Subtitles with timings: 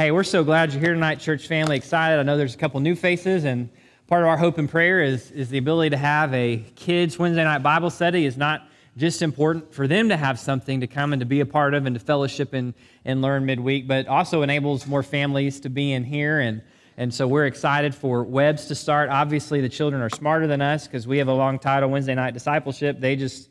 [0.00, 1.76] Hey, we're so glad you're here tonight, church family.
[1.76, 2.18] Excited.
[2.18, 3.68] I know there's a couple new faces, and
[4.06, 7.44] part of our hope and prayer is, is the ability to have a kids' Wednesday
[7.44, 8.66] night Bible study is not
[8.96, 11.84] just important for them to have something to come and to be a part of
[11.84, 12.72] and to fellowship and,
[13.04, 16.40] and learn midweek, but also enables more families to be in here.
[16.40, 16.62] And,
[16.96, 19.10] and so we're excited for Webs to start.
[19.10, 22.32] Obviously, the children are smarter than us because we have a long title, Wednesday Night
[22.32, 23.00] Discipleship.
[23.00, 23.50] They just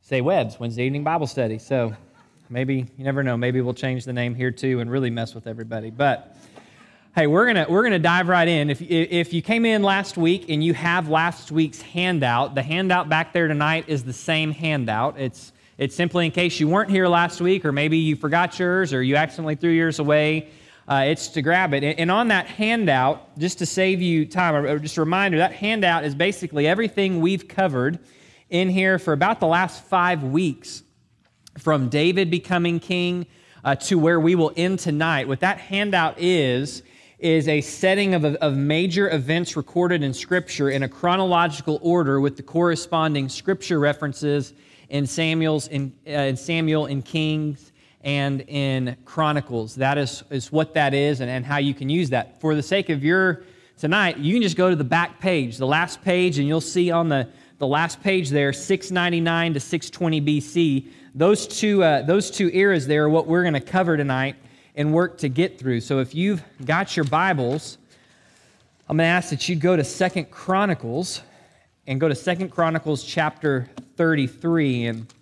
[0.00, 1.58] say Webs, Wednesday Evening Bible Study.
[1.58, 1.94] So
[2.50, 5.46] Maybe, you never know, maybe we'll change the name here too and really mess with
[5.46, 5.90] everybody.
[5.90, 6.34] But
[7.14, 8.70] hey, we're going to we're gonna dive right in.
[8.70, 13.10] If, if you came in last week and you have last week's handout, the handout
[13.10, 15.20] back there tonight is the same handout.
[15.20, 18.94] It's, it's simply in case you weren't here last week or maybe you forgot yours
[18.94, 20.48] or you accidentally threw yours away.
[20.88, 21.84] Uh, it's to grab it.
[21.84, 26.04] And on that handout, just to save you time, or just a reminder, that handout
[26.04, 27.98] is basically everything we've covered
[28.48, 30.82] in here for about the last five weeks
[31.58, 33.26] from David becoming king
[33.64, 35.28] uh, to where we will end tonight.
[35.28, 36.82] What that handout is,
[37.18, 42.36] is a setting of, of major events recorded in Scripture in a chronological order with
[42.36, 44.54] the corresponding Scripture references
[44.88, 47.72] in Samuel's in, uh, in Samuel in Kings
[48.02, 49.74] and in Chronicles.
[49.74, 52.40] That is, is what that is and, and how you can use that.
[52.40, 53.42] For the sake of your
[53.76, 56.90] tonight, you can just go to the back page, the last page, and you'll see
[56.90, 57.28] on the,
[57.58, 63.04] the last page there, 699 to 620 BC, those two, uh, those two eras there
[63.04, 64.36] are what we're going to cover tonight
[64.74, 65.80] and work to get through.
[65.80, 67.78] So if you've got your Bibles,
[68.88, 71.22] I'm going to ask that you go to Second Chronicles
[71.86, 75.12] and go to Second Chronicles chapter 33 and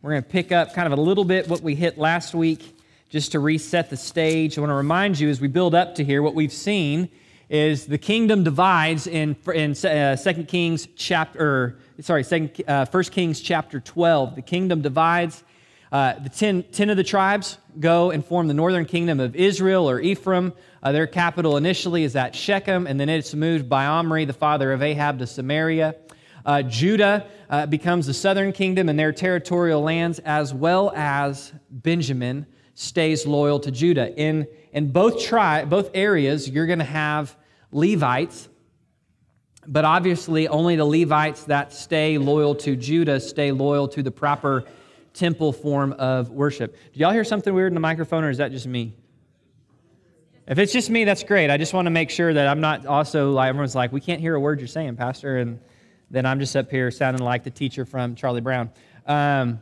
[0.00, 2.76] we're going to pick up kind of a little bit what we hit last week
[3.10, 4.56] just to reset the stage.
[4.56, 7.08] I want to remind you as we build up to here what we've seen
[7.52, 13.42] is the kingdom divides in, in uh, 2 Kings chapter, sorry, second, uh, 1 Kings
[13.42, 14.36] chapter 12.
[14.36, 15.44] The kingdom divides.
[15.92, 19.88] Uh, the ten, ten of the tribes go and form the northern kingdom of Israel
[19.88, 20.54] or Ephraim.
[20.82, 24.72] Uh, their capital initially is at Shechem, and then it's moved by Omri, the father
[24.72, 25.94] of Ahab, to Samaria.
[26.46, 32.46] Uh, Judah uh, becomes the southern kingdom and their territorial lands, as well as Benjamin
[32.74, 34.18] stays loyal to Judah.
[34.18, 37.36] In, in both, tri- both areas, you're going to have
[37.72, 38.48] Levites,
[39.66, 44.64] but obviously only the Levites that stay loyal to Judah stay loyal to the proper
[45.14, 46.76] temple form of worship.
[46.92, 48.96] Do y'all hear something weird in the microphone, or is that just me?
[50.46, 51.50] If it's just me, that's great.
[51.50, 54.20] I just want to make sure that I'm not also like everyone's like, we can't
[54.20, 55.60] hear a word you're saying, Pastor, and
[56.10, 58.70] then I'm just up here sounding like the teacher from Charlie Brown.
[59.06, 59.60] Um,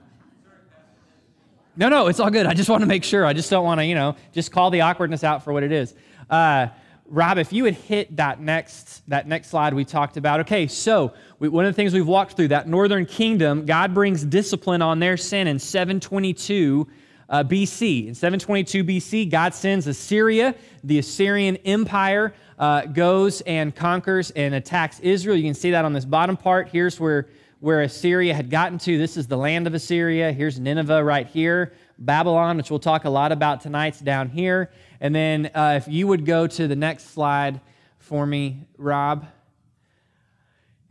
[1.77, 2.47] no, no, it's all good.
[2.47, 3.25] I just want to make sure.
[3.25, 5.71] I just don't want to, you know, just call the awkwardness out for what it
[5.71, 5.95] is.
[6.29, 6.69] Uh,
[7.11, 10.41] Rob, if you would hit that next, that next slide we talked about.
[10.41, 14.25] Okay, so we, one of the things we've walked through, that northern kingdom, God brings
[14.25, 16.87] discipline on their sin in 722
[17.29, 18.07] uh, BC.
[18.07, 20.55] In 722 BC, God sends Assyria,
[20.85, 25.35] the Assyrian Empire, uh, goes and conquers and attacks Israel.
[25.35, 26.69] You can see that on this bottom part.
[26.69, 27.29] Here's where,
[27.59, 28.99] where Assyria had gotten to.
[28.99, 30.31] This is the land of Assyria.
[30.31, 31.73] Here's Nineveh right here.
[31.99, 34.71] Babylon, which we'll talk a lot about tonight's down here.
[35.01, 37.61] And then uh, if you would go to the next slide
[37.99, 39.27] for me, Rob.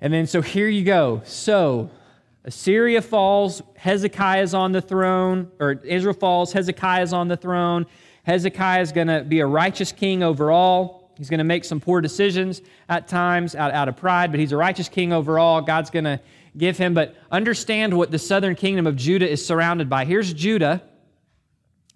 [0.02, 1.22] And then so here you go.
[1.26, 1.92] So
[2.44, 7.86] Assyria falls, Hezekiah is on the throne, or Israel falls, Hezekiah is on the throne.
[8.24, 11.12] Hezekiah is going to be a righteous king overall.
[11.18, 14.54] He's going to make some poor decisions at times out, out of pride, but he's
[14.54, 15.62] a righteous king overall.
[15.62, 16.20] God's going to
[16.58, 16.94] give him.
[16.94, 20.06] But understand what the southern kingdom of Judah is surrounded by.
[20.06, 20.82] Here's Judah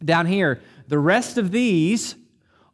[0.03, 0.61] down here.
[0.87, 2.15] The rest of these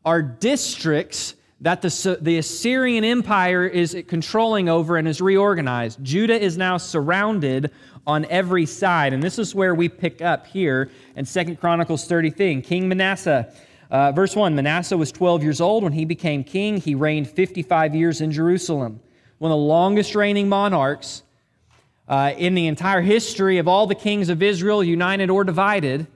[0.05, 6.03] are districts that the, the Assyrian Empire is controlling over and is reorganized.
[6.03, 7.71] Judah is now surrounded
[8.07, 9.13] on every side.
[9.13, 12.61] And this is where we pick up here in Second Chronicles 30 thing.
[12.61, 13.53] King Manasseh,
[13.91, 16.77] uh, verse 1 Manasseh was 12 years old when he became king.
[16.77, 19.01] He reigned 55 years in Jerusalem.
[19.37, 21.23] One of the longest reigning monarchs
[22.07, 26.07] uh, in the entire history of all the kings of Israel, united or divided.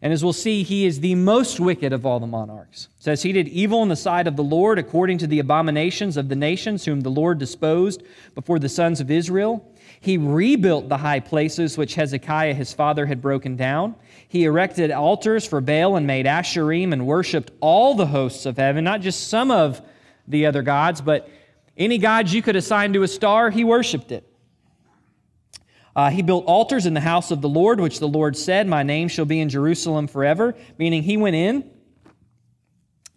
[0.00, 2.88] And as we'll see, he is the most wicked of all the monarchs.
[2.98, 6.16] It says he did evil in the sight of the Lord according to the abominations
[6.16, 8.04] of the nations whom the Lord disposed
[8.36, 9.74] before the sons of Israel.
[10.00, 13.96] He rebuilt the high places which Hezekiah his father had broken down.
[14.28, 18.84] He erected altars for Baal and made Asherim and worshiped all the hosts of heaven,
[18.84, 19.82] not just some of
[20.28, 21.28] the other gods, but
[21.76, 24.27] any gods you could assign to a star, he worshiped it.
[25.96, 28.82] Uh, he built altars in the house of the Lord, which the Lord said, My
[28.82, 31.70] name shall be in Jerusalem forever, meaning he went in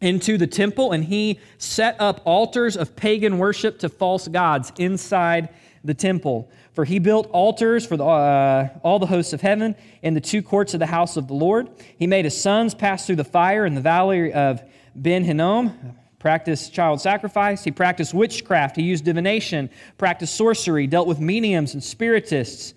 [0.02, 5.50] into the temple and he set up altars of pagan worship to false gods inside
[5.84, 6.50] the temple.
[6.74, 10.42] For he built altars for the, uh, all the hosts of heaven in the two
[10.42, 11.70] courts of the house of the Lord.
[11.98, 14.64] He made his sons pass through the fire in the valley of
[14.96, 17.64] Ben Hinnom, practiced child sacrifice.
[17.64, 18.76] He practiced witchcraft.
[18.76, 22.76] He used divination, practiced sorcery, dealt with mediums and spiritists.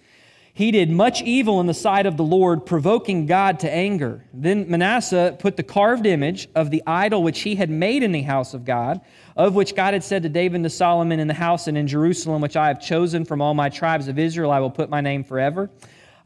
[0.54, 4.24] He did much evil in the sight of the Lord, provoking God to anger.
[4.32, 8.22] Then Manasseh put the carved image of the idol which he had made in the
[8.22, 9.00] house of God,
[9.36, 11.86] of which God had said to David and to Solomon in the house and in
[11.86, 15.00] Jerusalem, which I have chosen from all my tribes of Israel, I will put my
[15.00, 15.68] name forever.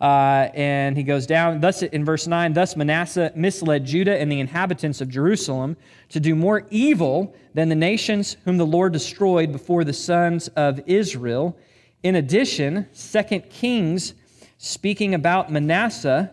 [0.01, 4.39] Uh, and he goes down, thus in verse 9, thus Manasseh misled Judah and the
[4.39, 5.77] inhabitants of Jerusalem
[6.11, 10.81] to do more evil than the nations whom the Lord destroyed before the sons of
[10.87, 11.59] Israel.
[12.05, 14.15] In addition, 2 Kings,
[14.57, 16.33] speaking about Manasseh,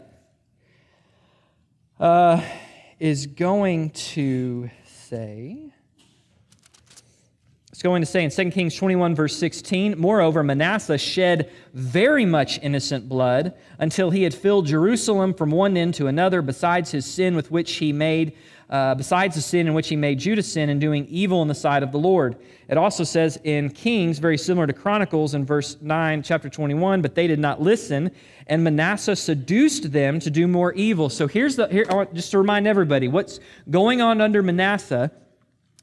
[2.00, 2.42] uh,
[3.00, 5.74] is going to say,
[7.86, 13.08] going to say in 2 Kings 21, verse 16, Moreover, Manasseh shed very much innocent
[13.08, 17.52] blood until he had filled Jerusalem from one end to another, besides his sin with
[17.52, 18.36] which he made
[18.68, 21.54] uh, besides the sin in which he made Judah sin in doing evil in the
[21.54, 22.36] sight of the Lord.
[22.68, 27.14] It also says in Kings, very similar to Chronicles in verse 9, chapter 21, but
[27.14, 28.10] they did not listen,
[28.48, 31.10] and Manasseh seduced them to do more evil.
[31.10, 33.40] So here's the, here, just to remind everybody, what's
[33.70, 35.12] going on under Manasseh.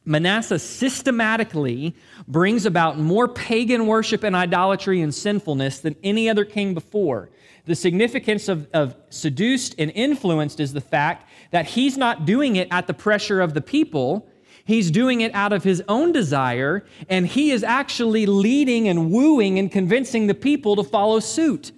[0.05, 1.95] Manasseh systematically
[2.27, 7.31] brings about more pagan worship and idolatry and sinfulness than any other king before.
[7.67, 12.67] The significance of, of seduced and influenced is the fact that he's not doing it
[12.73, 14.29] at the pressure of the people.
[14.65, 19.59] He's doing it out of his own desire, and he is actually leading and wooing
[19.59, 21.71] and convincing the people to follow suit.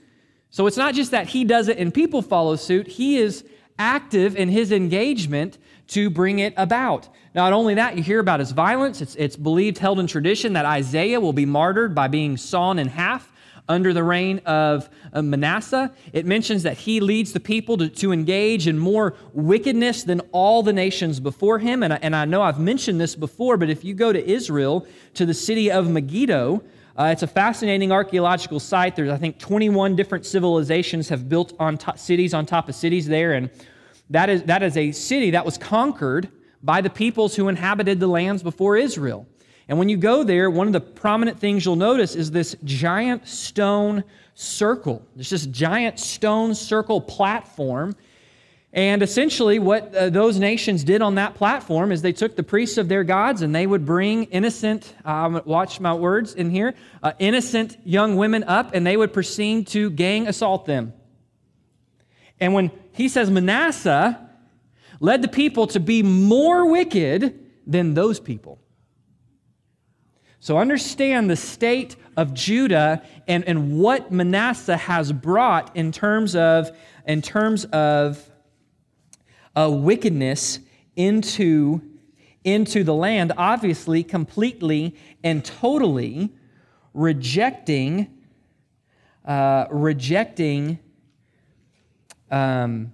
[0.48, 3.44] So it's not just that he does it and people follow suit, he is
[3.78, 7.08] active in his engagement to bring it about.
[7.34, 9.00] Not only that, you hear about his violence.
[9.00, 12.88] It's, it's believed, held in tradition, that Isaiah will be martyred by being sawn in
[12.88, 13.32] half
[13.68, 15.92] under the reign of Manasseh.
[16.12, 20.62] It mentions that he leads the people to, to engage in more wickedness than all
[20.62, 21.82] the nations before him.
[21.82, 24.86] And I, and I know I've mentioned this before, but if you go to Israel,
[25.14, 26.62] to the city of Megiddo,
[26.96, 28.94] uh, it's a fascinating archaeological site.
[28.94, 33.08] There's, I think, 21 different civilizations have built on top, cities on top of cities
[33.08, 33.32] there.
[33.32, 33.50] And
[34.10, 36.30] that is, that is a city that was conquered
[36.64, 39.26] by the peoples who inhabited the lands before Israel.
[39.68, 43.28] And when you go there, one of the prominent things you'll notice is this giant
[43.28, 44.02] stone
[44.34, 45.06] circle.
[45.14, 47.94] There's this giant stone circle platform.
[48.72, 52.76] And essentially, what uh, those nations did on that platform is they took the priests
[52.76, 57.12] of their gods and they would bring innocent, um, watch my words in here, uh,
[57.18, 60.92] innocent young women up and they would proceed to gang assault them.
[62.40, 64.18] And when he says Manasseh
[65.04, 68.58] led the people to be more wicked than those people.
[70.40, 76.70] So understand the state of Judah and, and what Manasseh has brought in terms of,
[77.06, 78.30] in terms of
[79.54, 80.60] uh, wickedness
[80.96, 81.82] into,
[82.42, 86.30] into the land, obviously, completely and totally
[86.94, 88.08] rejecting,
[89.26, 90.78] uh, rejecting
[92.30, 92.92] um,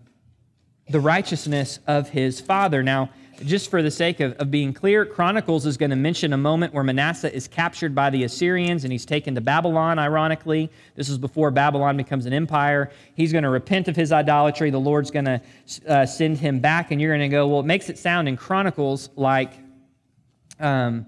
[0.90, 2.82] the righteousness of his father.
[2.82, 3.10] Now,
[3.44, 6.74] just for the sake of, of being clear, Chronicles is going to mention a moment
[6.74, 10.70] where Manasseh is captured by the Assyrians and he's taken to Babylon, ironically.
[10.94, 12.90] This is before Babylon becomes an empire.
[13.14, 14.70] He's going to repent of his idolatry.
[14.70, 15.40] The Lord's going to
[15.88, 18.36] uh, send him back, and you're going to go, well, it makes it sound in
[18.36, 19.52] Chronicles like.
[20.58, 21.06] Um,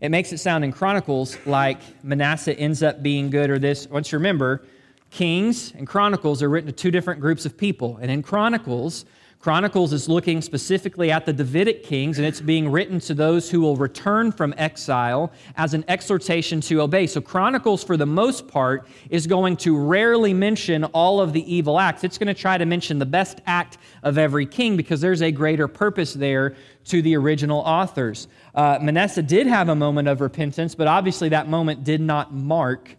[0.00, 3.86] it makes it sound in Chronicles like Manasseh ends up being good or this.
[3.86, 4.64] Once you remember,
[5.10, 7.98] Kings and Chronicles are written to two different groups of people.
[8.00, 9.04] And in Chronicles,
[9.40, 13.62] Chronicles is looking specifically at the Davidic kings, and it's being written to those who
[13.62, 17.06] will return from exile as an exhortation to obey.
[17.06, 21.80] So, Chronicles, for the most part, is going to rarely mention all of the evil
[21.80, 22.04] acts.
[22.04, 25.32] It's going to try to mention the best act of every king because there's a
[25.32, 26.54] greater purpose there
[26.84, 28.28] to the original authors.
[28.54, 32.94] Uh, Manasseh did have a moment of repentance, but obviously that moment did not mark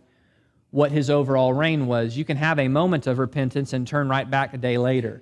[0.71, 2.17] what his overall reign was.
[2.17, 5.21] You can have a moment of repentance and turn right back a day later.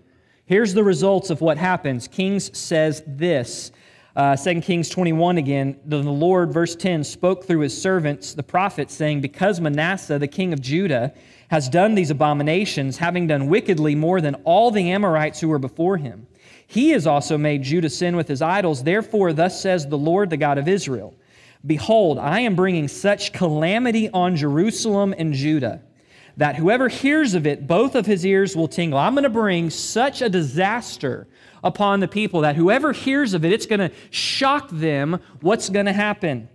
[0.49, 2.07] Here's the results of what happens.
[2.07, 3.71] Kings says this.
[4.15, 8.95] Uh, 2 Kings 21 again, the Lord, verse 10, spoke through his servants, the prophets,
[8.95, 11.13] saying, Because Manasseh, the king of Judah,
[11.51, 15.97] has done these abominations, having done wickedly more than all the Amorites who were before
[15.97, 16.25] him,
[16.65, 18.81] he has also made Judah sin with his idols.
[18.81, 21.13] Therefore, thus says the Lord, the God of Israel
[21.63, 25.83] Behold, I am bringing such calamity on Jerusalem and Judah
[26.39, 28.97] that whoever hears of it, both of his ears will tingle.
[28.97, 31.27] I'm going to bring such a disaster
[31.65, 35.85] upon the people that whoever hears of it, it's going to shock them what's going
[35.85, 36.47] to happen.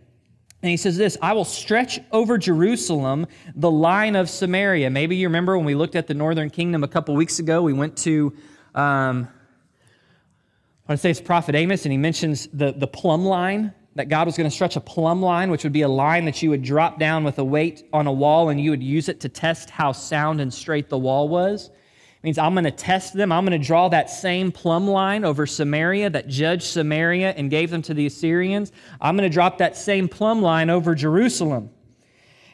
[0.63, 4.89] And he says this I will stretch over Jerusalem the line of Samaria.
[4.89, 7.75] Maybe you remember when we looked at the northern kingdom a couple weeks ago, we
[7.75, 8.35] went to,
[8.75, 9.29] um,
[10.89, 14.09] I want to say it's Prophet Amos, and he mentions the, the plumb line, that
[14.09, 16.51] God was going to stretch a plumb line, which would be a line that you
[16.51, 19.29] would drop down with a weight on a wall and you would use it to
[19.29, 23.31] test how sound and straight the wall was It means I'm going to test them.
[23.31, 27.71] I'm going to draw that same plumb line over Samaria that judged Samaria and gave
[27.71, 28.73] them to the Assyrians.
[29.01, 31.71] I'm going to drop that same plumb line over Jerusalem.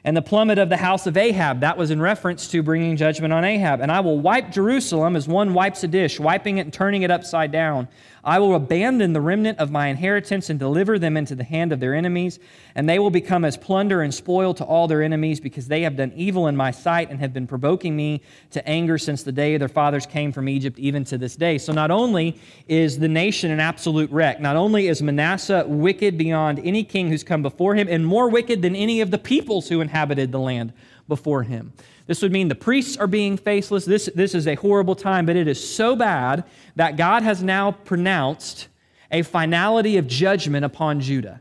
[0.02, 3.34] And the plummet of the house of Ahab, that was in reference to bringing judgment
[3.34, 3.80] on Ahab.
[3.80, 7.10] And I will wipe Jerusalem as one wipes a dish, wiping it and turning it
[7.10, 7.86] upside down.
[8.22, 11.80] I will abandon the remnant of my inheritance and deliver them into the hand of
[11.80, 12.38] their enemies,
[12.74, 15.96] and they will become as plunder and spoil to all their enemies, because they have
[15.96, 19.56] done evil in my sight and have been provoking me to anger since the day
[19.56, 21.56] their fathers came from Egypt, even to this day.
[21.58, 26.60] So not only is the nation an absolute wreck, not only is Manasseh wicked beyond
[26.60, 29.80] any king who's come before him, and more wicked than any of the peoples who
[29.80, 30.72] inhabited the land
[31.08, 31.72] before him.
[32.10, 33.84] This would mean the priests are being faceless.
[33.84, 36.42] This, this is a horrible time, but it is so bad
[36.74, 38.66] that God has now pronounced
[39.12, 41.40] a finality of judgment upon Judah.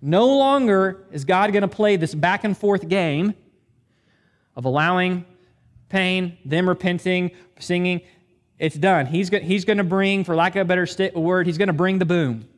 [0.00, 3.34] No longer is God going to play this back and forth game
[4.54, 5.24] of allowing
[5.88, 8.02] pain, them repenting, singing.
[8.56, 9.06] It's done.
[9.06, 10.86] He's, he's going to bring, for lack of a better
[11.18, 12.48] word, he's going to bring the boom.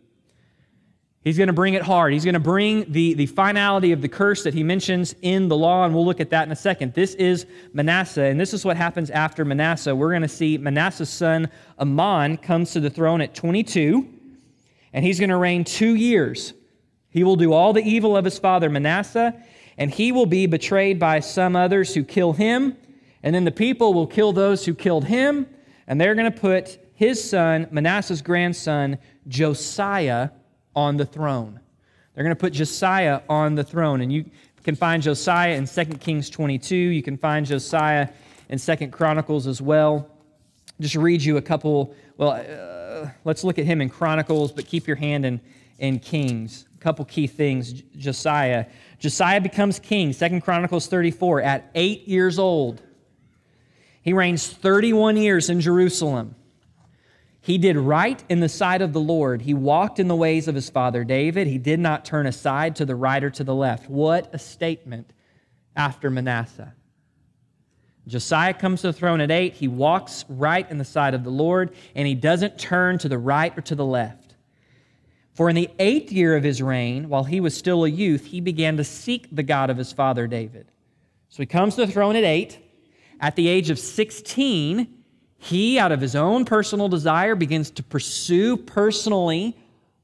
[1.24, 2.12] He's going to bring it hard.
[2.12, 5.56] He's going to bring the, the finality of the curse that he mentions in the
[5.56, 6.94] law, and we'll look at that in a second.
[6.94, 9.94] This is Manasseh, and this is what happens after Manasseh.
[9.94, 11.48] We're going to see Manasseh's son
[11.78, 14.08] Amon comes to the throne at 22,
[14.92, 16.54] and he's going to reign two years.
[17.08, 19.40] He will do all the evil of his father Manasseh,
[19.78, 22.76] and he will be betrayed by some others who kill him,
[23.22, 25.46] and then the people will kill those who killed him,
[25.86, 28.98] and they're going to put his son, Manasseh's grandson,
[29.28, 30.30] Josiah,
[30.74, 31.60] on the throne.
[32.14, 34.00] They're going to put Josiah on the throne.
[34.00, 34.24] And you
[34.64, 36.74] can find Josiah in 2 Kings 22.
[36.74, 38.08] You can find Josiah
[38.48, 40.08] in 2 Chronicles as well.
[40.80, 44.86] Just read you a couple, well, uh, let's look at him in Chronicles, but keep
[44.86, 45.40] your hand in,
[45.78, 46.66] in Kings.
[46.76, 47.72] A couple key things.
[47.96, 48.66] Josiah.
[48.98, 52.82] Josiah becomes king, 2 Chronicles 34, at eight years old.
[54.02, 56.34] He reigns 31 years in Jerusalem.
[57.42, 59.42] He did right in the sight of the Lord.
[59.42, 61.48] He walked in the ways of his father David.
[61.48, 63.90] He did not turn aside to the right or to the left.
[63.90, 65.12] What a statement
[65.74, 66.72] after Manasseh.
[68.06, 69.54] Josiah comes to the throne at eight.
[69.54, 73.18] He walks right in the sight of the Lord, and he doesn't turn to the
[73.18, 74.36] right or to the left.
[75.34, 78.40] For in the eighth year of his reign, while he was still a youth, he
[78.40, 80.68] began to seek the God of his father David.
[81.28, 82.58] So he comes to the throne at eight.
[83.20, 85.01] At the age of 16,
[85.42, 89.56] he, out of his own personal desire, begins to pursue personally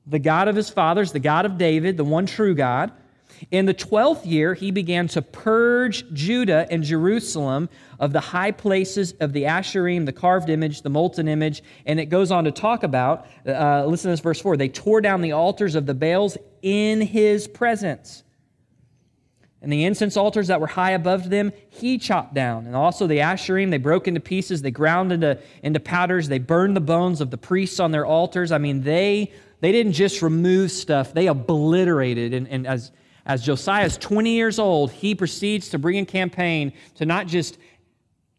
[0.04, 2.90] the God of his fathers, the God of David, the one true God.
[3.52, 7.68] In the 12th year, he began to purge Judah and Jerusalem
[8.00, 11.62] of the high places of the Asherim, the carved image, the molten image.
[11.86, 15.00] And it goes on to talk about, uh, listen to this verse 4 they tore
[15.00, 18.24] down the altars of the Baals in his presence.
[19.60, 22.66] And the incense altars that were high above them, he chopped down.
[22.66, 26.76] And also the Asherim, they broke into pieces, they ground into, into powders, they burned
[26.76, 28.52] the bones of the priests on their altars.
[28.52, 32.34] I mean, they, they didn't just remove stuff, they obliterated.
[32.34, 32.92] And, and as,
[33.26, 37.58] as Josiah is 20 years old, he proceeds to bring in campaign to not just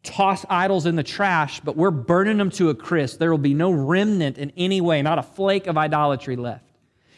[0.04, 3.20] toss idols in the trash, but we're burning them to a crisp.
[3.20, 6.66] There will be no remnant in any way, not a flake of idolatry left.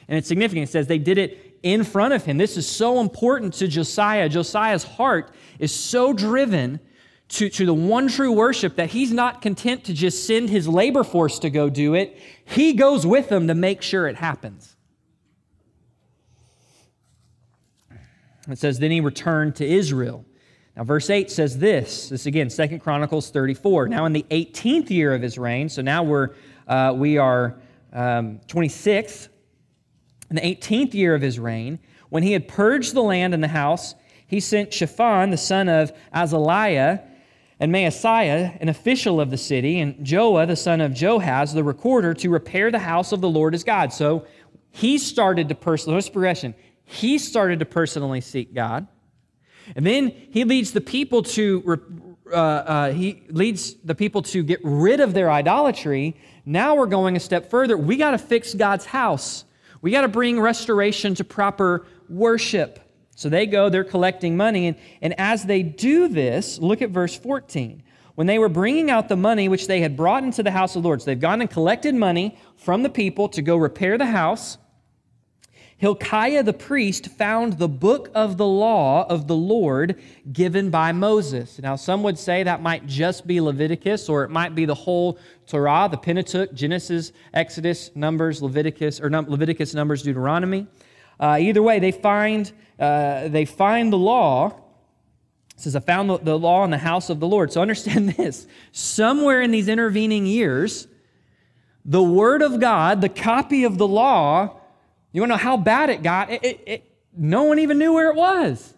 [0.08, 0.70] And it's significant.
[0.70, 2.38] It says they did it in front of him.
[2.38, 4.30] This is so important to Josiah.
[4.30, 6.80] Josiah's heart is so driven
[7.30, 11.03] to, to the one true worship that he's not content to just send his labor
[11.03, 12.18] force to go do it.
[12.46, 14.75] He goes with them to make sure it happens.
[18.50, 20.25] It says, Then he returned to Israel.
[20.75, 22.10] Now, verse 8 says this.
[22.10, 23.88] This again, Second Chronicles 34.
[23.88, 26.32] Now, in the 18th year of his reign, so now we're,
[26.68, 27.62] uh, we are
[27.94, 29.30] um, 26,
[30.32, 31.78] in the 18th year of his reign,
[32.10, 33.96] when he had purged the land and the house,
[34.28, 37.04] he sent Shaphan, the son of Azaliah,
[37.60, 42.14] and Maaseiah, an official of the city, and Joah, the son of Joahaz, the recorder,
[42.14, 43.92] to repair the house of the Lord his God.
[43.92, 44.26] So
[44.72, 46.56] he started to personally, what's progression?
[46.86, 48.88] He started to personally seek God.
[49.76, 54.62] And then he leads the people to uh, uh, he leads the people to get
[54.64, 56.16] rid of their idolatry.
[56.46, 57.78] Now we're going a step further.
[57.78, 59.44] We got to fix God's house.
[59.82, 62.80] We got to bring restoration to proper worship.
[63.16, 64.68] So they go, they're collecting money.
[64.68, 67.84] And, and as they do this, look at verse 14.
[68.16, 70.84] When they were bringing out the money which they had brought into the house of
[70.84, 74.06] the Lord, so they've gone and collected money from the people to go repair the
[74.06, 74.58] house.
[75.82, 80.00] Hilkiah the priest found the book of the law of the Lord
[80.32, 81.58] given by Moses.
[81.58, 85.18] Now, some would say that might just be Leviticus, or it might be the whole
[85.48, 90.68] Torah, the Pentateuch, Genesis, Exodus, Numbers, Leviticus, or Leviticus, Numbers, Deuteronomy.
[91.20, 94.50] Uh, either way, they find, uh, they find the law.
[95.56, 97.52] It says, I found the, the law in the house of the Lord.
[97.52, 98.46] So understand this.
[98.72, 100.88] Somewhere in these intervening years,
[101.84, 104.61] the Word of God, the copy of the law,
[105.13, 106.30] you want to know how bad it got?
[106.30, 108.74] It, it, it, no one even knew where it was.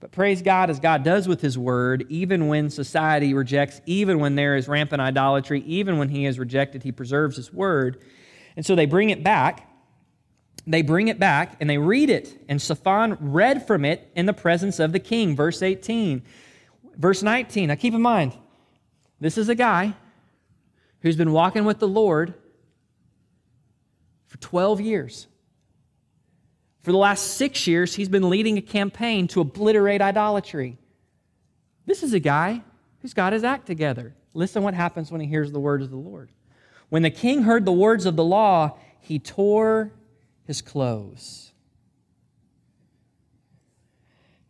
[0.00, 4.36] But praise God, as God does with His Word, even when society rejects, even when
[4.36, 8.00] there is rampant idolatry, even when He is rejected, He preserves His Word.
[8.56, 9.68] And so they bring it back.
[10.66, 12.44] They bring it back and they read it.
[12.48, 15.34] And Shaphan read from it in the presence of the king.
[15.34, 16.22] Verse 18.
[16.96, 17.68] Verse 19.
[17.68, 18.36] Now keep in mind,
[19.20, 19.94] this is a guy
[21.00, 22.34] who's been walking with the Lord
[24.38, 25.26] for 12 years.
[26.82, 30.78] For the last six years, he's been leading a campaign to obliterate idolatry.
[31.86, 32.62] This is a guy
[33.00, 34.14] who's got his act together.
[34.34, 36.30] Listen what happens when he hears the words of the Lord.
[36.88, 39.92] When the king heard the words of the law, he tore
[40.44, 41.47] his clothes.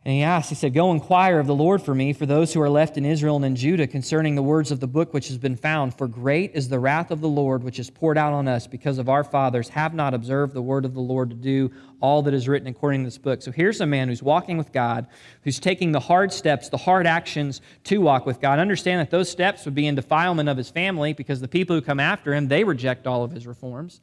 [0.08, 2.62] And he asked, he said, Go inquire of the Lord for me, for those who
[2.62, 5.36] are left in Israel and in Judah, concerning the words of the book which has
[5.36, 5.98] been found.
[5.98, 8.96] For great is the wrath of the Lord which is poured out on us, because
[8.96, 12.32] of our fathers have not observed the word of the Lord to do all that
[12.32, 13.42] is written according to this book.
[13.42, 15.08] So here's a man who's walking with God,
[15.42, 18.58] who's taking the hard steps, the hard actions to walk with God.
[18.58, 21.82] Understand that those steps would be in defilement of his family, because the people who
[21.82, 24.00] come after him, they reject all of his reforms.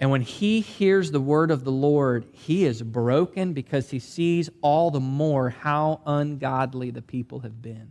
[0.00, 4.48] And when he hears the word of the Lord, he is broken because he sees
[4.62, 7.90] all the more how ungodly the people have been.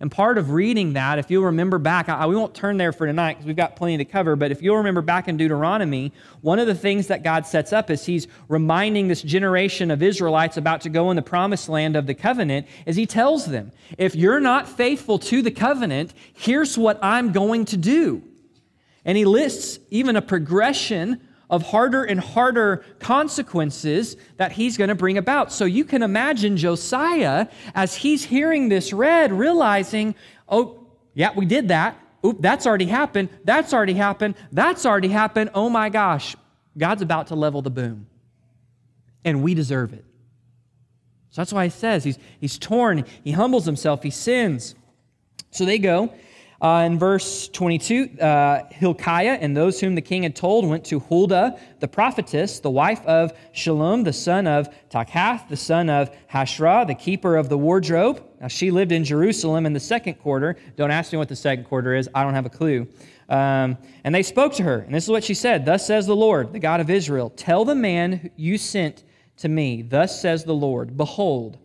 [0.00, 3.06] And part of reading that, if you'll remember back, I, we won't turn there for
[3.06, 6.58] tonight because we've got plenty to cover, but if you'll remember back in Deuteronomy, one
[6.58, 10.82] of the things that God sets up is He's reminding this generation of Israelites about
[10.82, 14.40] to go in the promised land of the covenant, is He tells them, if you're
[14.40, 18.22] not faithful to the covenant, here's what I'm going to do.
[19.06, 24.94] And He lists even a progression of harder and harder consequences that he's going to
[24.94, 25.52] bring about.
[25.52, 30.14] So you can imagine Josiah, as he's hearing this read, realizing,
[30.48, 31.98] oh, yeah, we did that.
[32.24, 33.28] Oop, that's already happened.
[33.44, 34.34] That's already happened.
[34.50, 35.50] That's already happened.
[35.54, 36.34] Oh my gosh,
[36.76, 38.08] God's about to level the boom.
[39.24, 40.04] And we deserve it.
[41.30, 44.74] So that's why he says he's, he's torn, he humbles himself, he sins.
[45.50, 46.12] So they go
[46.60, 50.98] uh, in verse 22, uh, Hilkiah and those whom the king had told went to
[50.98, 56.86] Huldah, the prophetess, the wife of Shallum, the son of Takhath, the son of Hashra,
[56.86, 58.24] the keeper of the wardrobe.
[58.40, 60.56] Now, she lived in Jerusalem in the second quarter.
[60.76, 62.88] Don't ask me what the second quarter is, I don't have a clue.
[63.28, 66.16] Um, and they spoke to her, and this is what she said Thus says the
[66.16, 69.04] Lord, the God of Israel Tell the man you sent
[69.38, 71.58] to me, Thus says the Lord, Behold,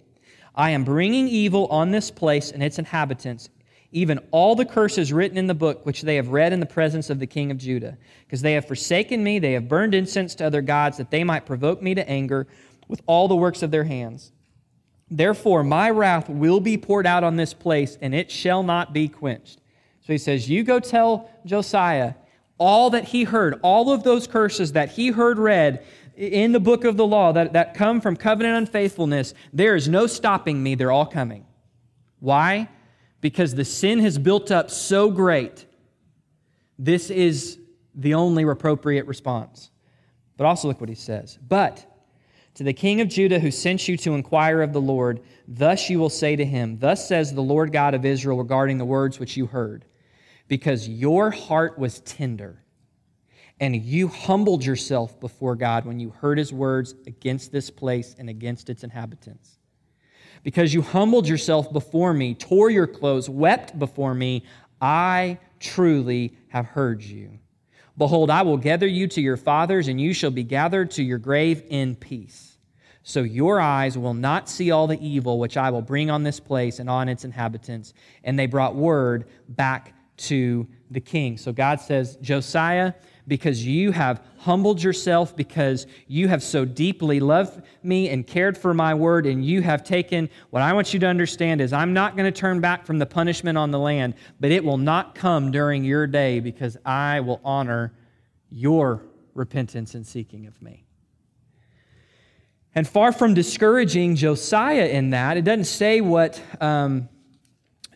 [0.56, 3.50] I am bringing evil on this place and its inhabitants
[3.92, 7.10] even all the curses written in the book which they have read in the presence
[7.10, 7.98] of the king of Judah.
[8.26, 11.46] Because they have forsaken me, they have burned incense to other gods, that they might
[11.46, 12.48] provoke me to anger
[12.88, 14.32] with all the works of their hands.
[15.10, 19.10] Therefore, my wrath will be poured out on this place, and it shall not be
[19.10, 19.60] quenched.
[20.02, 22.14] So he says, You go tell Josiah
[22.58, 25.84] all that he heard, all of those curses that he heard read
[26.16, 30.08] in the book of the law that, that come from covenant unfaithfulness, there is no
[30.08, 30.76] stopping me.
[30.76, 31.46] They're all coming.
[32.20, 32.70] Why?
[33.22, 35.66] Because the sin has built up so great,
[36.78, 37.60] this is
[37.94, 39.70] the only appropriate response.
[40.38, 41.38] But also look what he says.
[41.48, 41.86] But
[42.56, 46.00] to the king of Judah who sent you to inquire of the Lord, thus you
[46.00, 49.38] will say to him, Thus says the Lord God of Israel regarding the words which
[49.38, 49.86] you heard,
[50.48, 52.64] because your heart was tender,
[53.60, 58.30] and you humbled yourself before God when you heard his words against this place and
[58.30, 59.60] against its inhabitants
[60.44, 64.44] because you humbled yourself before me, tore your clothes, wept before me,
[64.82, 67.40] I truly have heard you.
[67.98, 71.20] Behold, I will gather you to your fathers, and you shall be gathered to your
[71.20, 72.58] grave in peace.
[73.04, 76.40] So your eyes will not see all the evil which I will bring on this
[76.40, 77.94] place and on its inhabitants.
[78.24, 81.38] And they brought word back to the king.
[81.38, 82.94] So God says, Josiah,
[83.32, 88.74] because you have humbled yourself, because you have so deeply loved me and cared for
[88.74, 92.18] my word, and you have taken what I want you to understand is I'm not
[92.18, 95.50] going to turn back from the punishment on the land, but it will not come
[95.50, 97.94] during your day because I will honor
[98.50, 99.02] your
[99.34, 100.84] repentance and seeking of me.
[102.76, 106.42] And far from discouraging Josiah in that, it doesn't say what.
[106.60, 107.08] Um,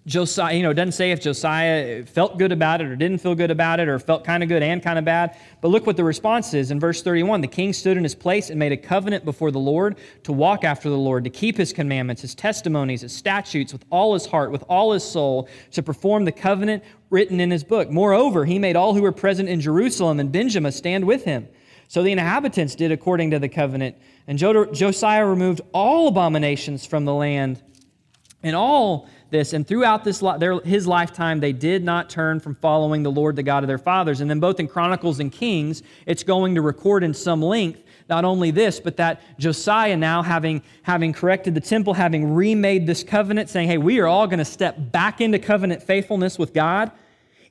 [0.07, 3.33] Josiah, you know, it doesn't say if Josiah felt good about it or didn't feel
[3.33, 5.35] good about it or felt kind of good and kind of bad.
[5.61, 7.41] But look what the response is in verse 31.
[7.41, 10.63] The king stood in his place and made a covenant before the Lord to walk
[10.63, 14.51] after the Lord, to keep his commandments, his testimonies, his statutes with all his heart,
[14.51, 17.89] with all his soul, to perform the covenant written in his book.
[17.89, 21.47] Moreover, he made all who were present in Jerusalem and Benjamin stand with him.
[21.87, 23.95] So the inhabitants did according to the covenant.
[24.27, 27.63] And Josiah removed all abominations from the land.
[28.45, 33.01] And all this, and throughout this, their, his lifetime, they did not turn from following
[33.01, 34.21] the Lord, the God of their fathers.
[34.21, 38.23] And then both in Chronicles and Kings, it's going to record in some length not
[38.23, 43.49] only this, but that Josiah now having, having corrected the temple, having remade this covenant,
[43.49, 46.91] saying, hey, we are all going to step back into covenant faithfulness with God,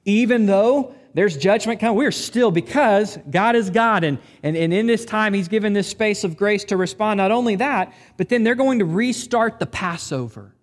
[0.04, 1.96] even though there's judgment coming.
[1.96, 4.04] We're still, because God is God.
[4.04, 7.18] And, and, and in this time, He's given this space of grace to respond.
[7.18, 10.54] Not only that, but then they're going to restart the Passover.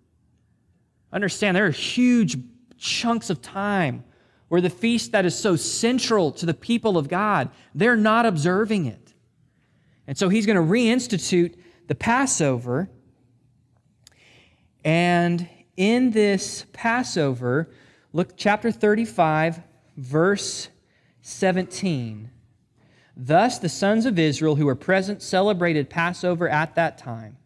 [1.12, 2.38] Understand, there are huge
[2.78, 4.04] chunks of time
[4.48, 8.86] where the feast that is so central to the people of God, they're not observing
[8.86, 9.14] it.
[10.06, 11.54] And so he's going to reinstitute
[11.88, 12.90] the Passover.
[14.84, 17.70] And in this Passover,
[18.12, 19.60] look, chapter 35,
[19.96, 20.68] verse
[21.22, 22.30] 17.
[23.16, 27.36] Thus the sons of Israel who were present celebrated Passover at that time.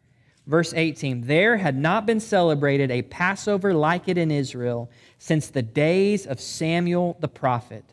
[0.46, 5.62] Verse 18 There had not been celebrated a Passover like it in Israel since the
[5.62, 7.84] days of Samuel the prophet,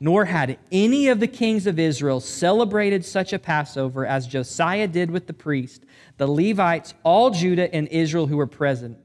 [0.00, 5.10] nor had any of the kings of Israel celebrated such a Passover as Josiah did
[5.10, 5.84] with the priest,
[6.16, 8.98] the Levites, all Judah and Israel who were present.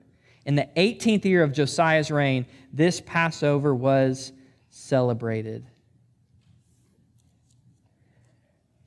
[0.46, 4.32] In the 18th year of Josiah's reign, this Passover was
[4.70, 5.66] celebrated.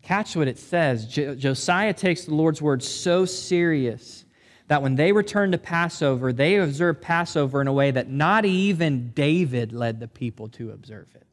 [0.09, 1.05] Catch what it says.
[1.05, 4.25] Josiah takes the Lord's word so serious
[4.69, 9.11] that when they returned to Passover, they observed Passover in a way that not even
[9.11, 11.27] David led the people to observe it.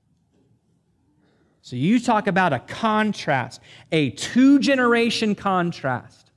[1.61, 3.61] So you talk about a contrast,
[3.93, 6.29] a two generation contrast,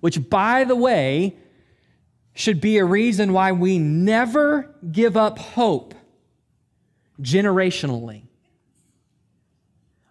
[0.00, 1.36] which, by the way,
[2.34, 5.94] should be a reason why we never give up hope
[7.22, 8.27] generationally.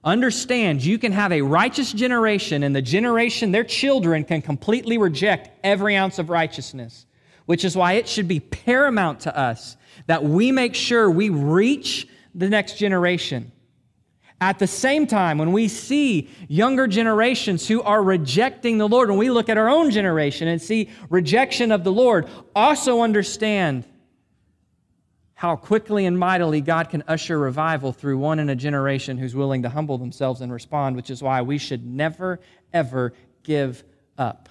[0.04, 5.50] Understand, you can have a righteous generation, and the generation, their children, can completely reject
[5.64, 7.06] every ounce of righteousness,
[7.46, 12.08] which is why it should be paramount to us that we make sure we reach
[12.36, 13.52] the next generation.
[14.40, 19.18] At the same time, when we see younger generations who are rejecting the Lord, when
[19.18, 23.84] we look at our own generation and see rejection of the Lord, also understand
[25.38, 29.62] how quickly and mightily God can usher revival through one in a generation who's willing
[29.62, 32.40] to humble themselves and respond, which is why we should never,
[32.74, 33.84] ever give
[34.18, 34.50] up.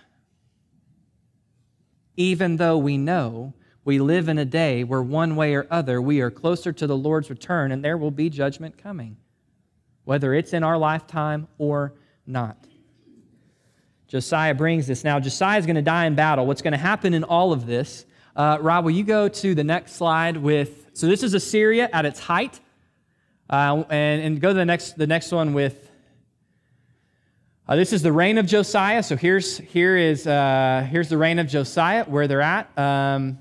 [2.17, 3.53] Even though we know
[3.85, 6.97] we live in a day where, one way or other, we are closer to the
[6.97, 9.17] Lord's return and there will be judgment coming,
[10.05, 11.95] whether it's in our lifetime or
[12.29, 12.65] not.
[14.07, 15.03] Josiah brings this.
[15.03, 16.47] Now, Josiah is going to die in battle.
[16.47, 19.65] What's going to happen in all of this uh, Rob, will you go to the
[19.65, 22.61] next slide with, so this is Assyria at its height.
[23.49, 25.91] Uh, and, and go to the next, the next one with,
[27.67, 29.03] uh, this is the reign of Josiah.
[29.03, 32.77] So here's, here is, uh, here's the reign of Josiah, where they're at.
[32.79, 33.39] Um,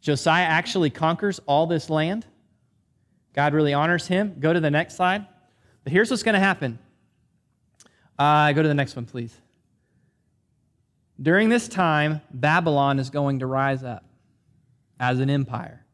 [0.00, 2.26] Josiah actually conquers all this land.
[3.32, 4.36] God really honors him.
[4.38, 5.26] Go to the next slide.
[5.82, 6.78] But here's what's going to happen.
[8.18, 9.34] Uh, go to the next one, please.
[11.20, 14.04] During this time, Babylon is going to rise up
[14.98, 15.84] as an empire.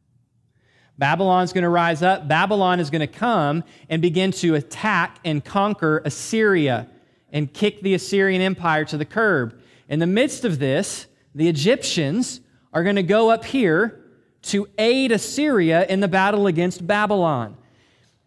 [0.98, 2.28] Babylon's going to rise up.
[2.28, 6.88] Babylon is going to come and begin to attack and conquer Assyria
[7.32, 9.58] and kick the Assyrian empire to the curb.
[9.88, 12.40] In the midst of this, the Egyptians
[12.72, 14.00] are going to go up here
[14.42, 17.56] to aid Assyria in the battle against Babylon.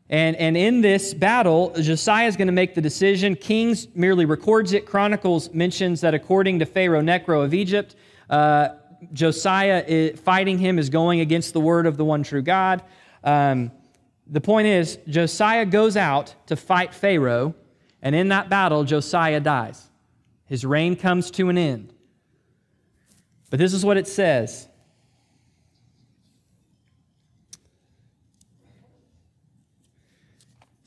[0.10, 3.36] And, and in this battle, Josiah is going to make the decision.
[3.36, 4.86] Kings merely records it.
[4.86, 7.96] Chronicles mentions that according to Pharaoh Necho of Egypt,
[8.30, 8.70] uh,
[9.12, 12.84] Josiah is, fighting him is going against the word of the one true God.
[13.24, 13.72] Um,
[14.28, 17.56] the point is, Josiah goes out to fight Pharaoh,
[18.02, 19.90] and in that battle, Josiah dies.
[20.46, 21.94] His reign comes to an end.
[23.50, 24.68] But this is what it says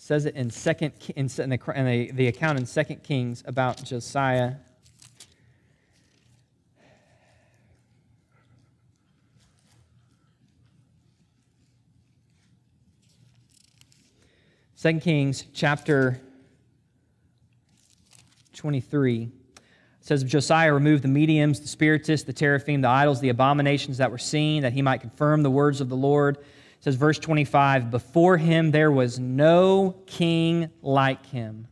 [0.07, 4.53] says it in second in, the, in the, the account in Second Kings about Josiah.
[14.77, 16.21] Second Kings chapter
[18.53, 19.33] 23
[20.03, 24.19] says Josiah removed the mediums, the spiritists, the teraphim, the idols, the abominations that were
[24.19, 26.39] seen, that he might confirm the words of the Lord.
[26.87, 31.67] Says verse 25, before him there was no king like him,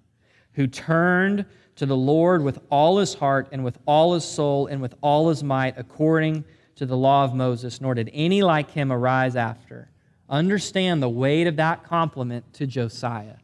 [0.55, 1.46] who turned
[1.77, 5.29] to the Lord with all his heart and with all his soul and with all
[5.29, 9.88] his might, according to the law of Moses, nor did any like him arise after.
[10.29, 13.37] Understand the weight of that compliment to Josiah.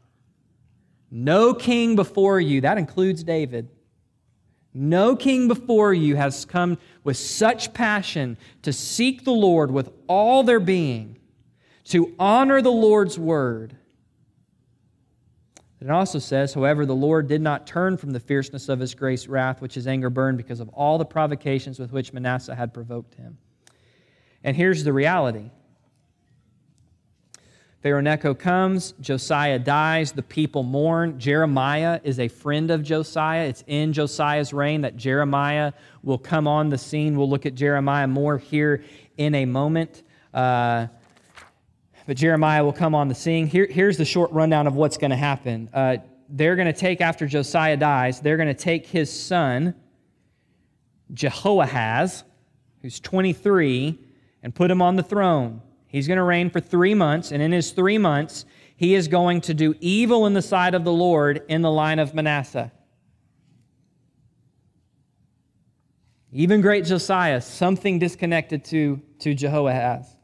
[1.09, 3.69] No king before you, that includes David
[4.73, 10.43] no king before you has come with such passion to seek the Lord with all
[10.43, 11.17] their being,
[11.91, 13.75] to honor the Lord's word.
[15.81, 19.27] It also says, however, the Lord did not turn from the fierceness of his grace
[19.27, 23.15] wrath, which his anger burned because of all the provocations with which Manasseh had provoked
[23.15, 23.37] him.
[24.41, 25.49] And here's the reality
[27.81, 31.19] Pharaoh Necho comes, Josiah dies, the people mourn.
[31.19, 33.47] Jeremiah is a friend of Josiah.
[33.47, 35.73] It's in Josiah's reign that Jeremiah
[36.03, 37.17] will come on the scene.
[37.17, 38.85] We'll look at Jeremiah more here
[39.17, 40.03] in a moment.
[40.33, 40.87] Uh,
[42.05, 43.47] but Jeremiah will come on the scene.
[43.47, 45.69] Here, here's the short rundown of what's going to happen.
[45.73, 45.97] Uh,
[46.29, 49.75] they're going to take, after Josiah dies, they're going to take his son,
[51.13, 52.23] Jehoahaz,
[52.81, 53.99] who's 23,
[54.43, 55.61] and put him on the throne.
[55.87, 59.41] He's going to reign for three months, and in his three months, he is going
[59.41, 62.71] to do evil in the sight of the Lord in the line of Manasseh.
[66.31, 70.15] Even great Josiah, something disconnected to, to Jehoahaz.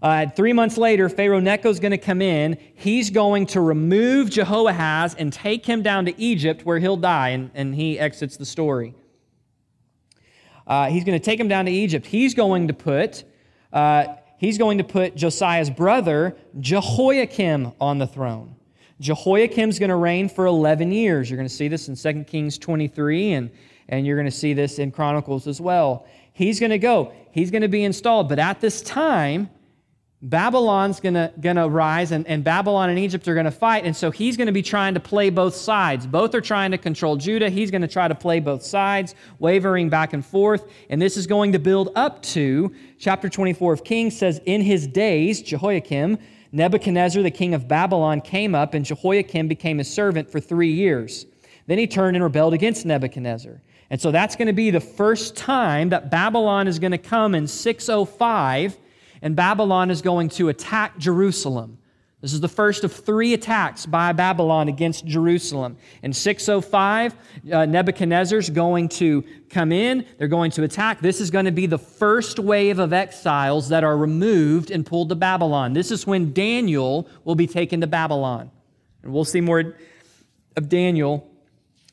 [0.00, 2.56] Uh, three months later, Pharaoh Necho going to come in.
[2.74, 7.50] He's going to remove Jehoahaz and take him down to Egypt where he'll die, and,
[7.54, 8.94] and he exits the story.
[10.66, 12.06] Uh, he's going to take him down to Egypt.
[12.06, 13.24] He's going to put
[13.72, 14.04] uh,
[14.38, 18.54] he's going to put Josiah's brother, Jehoiakim, on the throne.
[19.00, 21.30] Jehoiakim's going to reign for 11 years.
[21.30, 23.50] You're going to see this in 2 Kings 23, and,
[23.88, 26.06] and you're going to see this in Chronicles as well.
[26.32, 28.28] He's going to go, he's going to be installed.
[28.28, 29.50] But at this time,
[30.20, 34.36] Babylon's gonna, gonna rise, and, and Babylon and Egypt are gonna fight, and so he's
[34.36, 36.08] gonna be trying to play both sides.
[36.08, 37.48] Both are trying to control Judah.
[37.48, 40.72] He's gonna try to play both sides, wavering back and forth.
[40.90, 44.88] And this is going to build up to chapter 24 of Kings says, In his
[44.88, 46.18] days, Jehoiakim,
[46.50, 51.26] Nebuchadnezzar, the king of Babylon, came up, and Jehoiakim became his servant for three years.
[51.68, 53.60] Then he turned and rebelled against Nebuchadnezzar.
[53.90, 58.78] And so that's to be the first time that Babylon is to come in 605
[59.22, 61.78] and Babylon is going to attack Jerusalem.
[62.20, 65.76] This is the first of three attacks by Babylon against Jerusalem.
[66.02, 67.14] In 605,
[67.52, 70.04] uh, Nebuchadnezzar's going to come in.
[70.18, 71.00] They're going to attack.
[71.00, 75.10] This is going to be the first wave of exiles that are removed and pulled
[75.10, 75.74] to Babylon.
[75.74, 78.50] This is when Daniel will be taken to Babylon.
[79.04, 79.76] And we'll see more
[80.56, 81.27] of Daniel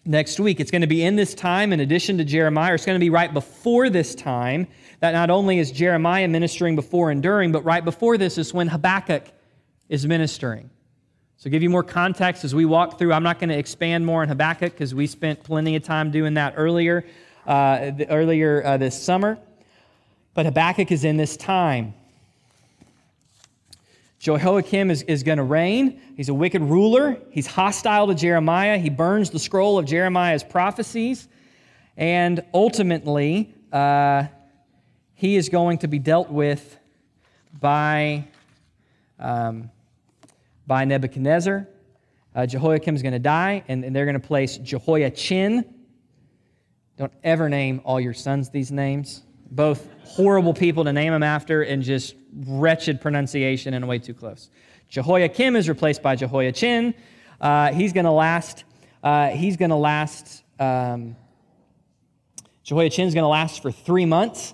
[0.06, 0.60] next week.
[0.60, 3.10] It's going to be in this time, in addition to Jeremiah, it's going to be
[3.10, 4.68] right before this time
[5.00, 8.68] that not only is Jeremiah ministering before and during, but right before this is when
[8.68, 9.24] Habakkuk
[9.90, 10.70] is ministering.
[11.38, 13.12] So, give you more context as we walk through.
[13.12, 16.36] I'm not going to expand more on Habakkuk because we spent plenty of time doing
[16.36, 17.06] that earlier,
[17.46, 19.38] uh, earlier uh, this summer.
[20.34, 21.94] But Habakkuk is in this time.
[24.26, 26.02] Jehoiakim is, is going to reign.
[26.18, 27.20] He's a wicked ruler.
[27.30, 28.80] He's hostile to Jeremiah.
[28.80, 31.28] He burns the scroll of Jeremiah's prophecies.
[31.96, 34.24] And ultimately, uh,
[35.14, 36.76] he is going to be dealt with
[37.62, 38.28] by,
[39.20, 39.70] um,
[40.66, 41.68] by Nebuchadnezzar.
[42.34, 45.72] Uh, Jehoiakim is going to die, and, and they're going to place Jehoiachin.
[46.98, 49.22] Don't ever name all your sons these names.
[49.52, 54.50] Both horrible people to name them after and just wretched pronunciation and way too close.
[54.90, 56.94] Jehoiakim is replaced by Jehoiachin.
[57.40, 58.64] Uh, he's going to last.
[59.04, 60.44] Uh, he's going to last.
[60.60, 61.16] Um,
[62.64, 64.54] Jehoiachin is going to last for three months.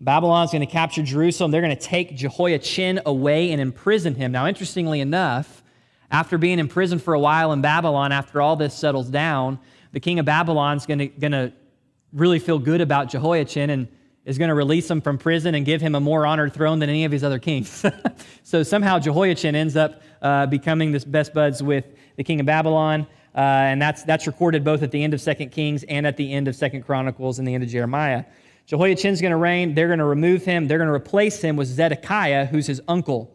[0.00, 1.52] Babylon's going to capture Jerusalem.
[1.52, 4.32] They're going to take Jehoiachin away and imprison him.
[4.32, 5.62] Now, interestingly enough,
[6.10, 9.60] after being in prison for a while in Babylon, after all this settles down,
[9.92, 11.52] the king of Babylon's to, going to
[12.12, 13.88] really feel good about Jehoiachin and
[14.24, 16.88] is going to release him from prison and give him a more honored throne than
[16.88, 17.84] any of his other kings.
[18.42, 21.84] so somehow Jehoiachin ends up uh, becoming the best buds with
[22.16, 23.06] the king of Babylon.
[23.34, 26.32] Uh, and that's, that's recorded both at the end of Second Kings and at the
[26.32, 28.24] end of Second Chronicles and the end of Jeremiah.
[28.66, 29.74] Jehoiachin's going to reign.
[29.74, 30.68] They're going to remove him.
[30.68, 33.34] They're going to replace him with Zedekiah, who's his uncle.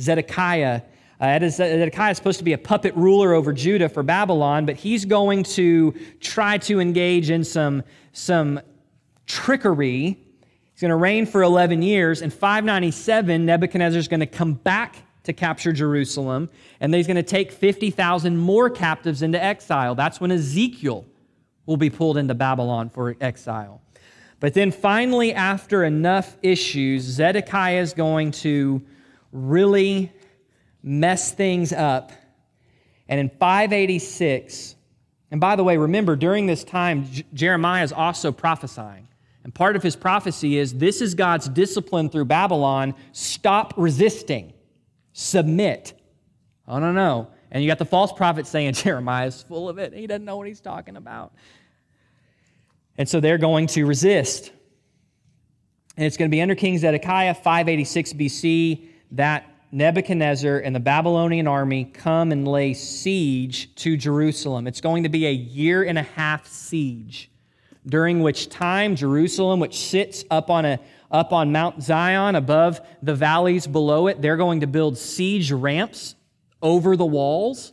[0.00, 0.82] Zedekiah.
[1.20, 5.04] Uh, Zedekiah is supposed to be a puppet ruler over Judah for Babylon, but he's
[5.04, 8.60] going to try to engage in some, some
[9.26, 10.18] trickery.
[10.84, 12.20] Going to reign for 11 years.
[12.20, 17.22] In 597, Nebuchadnezzar is going to come back to capture Jerusalem, and he's going to
[17.22, 19.94] take 50,000 more captives into exile.
[19.94, 21.06] That's when Ezekiel
[21.64, 23.80] will be pulled into Babylon for exile.
[24.40, 28.82] But then finally, after enough issues, Zedekiah is going to
[29.32, 30.12] really
[30.82, 32.12] mess things up.
[33.08, 34.74] And in 586,
[35.30, 39.08] and by the way, remember, during this time, J- Jeremiah is also prophesying.
[39.44, 42.94] And part of his prophecy is this is God's discipline through Babylon.
[43.12, 44.54] Stop resisting,
[45.12, 45.92] submit.
[46.66, 47.28] I don't know.
[47.50, 49.92] And you got the false prophet saying Jeremiah is full of it.
[49.92, 51.32] He doesn't know what he's talking about.
[52.96, 54.50] And so they're going to resist.
[55.96, 61.46] And it's going to be under King Zedekiah, 586 BC, that Nebuchadnezzar and the Babylonian
[61.46, 64.66] army come and lay siege to Jerusalem.
[64.66, 67.30] It's going to be a year and a half siege,
[67.86, 73.14] during which time Jerusalem, which sits up on, a, up on Mount Zion above the
[73.14, 76.14] valleys below it, they're going to build siege ramps
[76.62, 77.72] over the walls.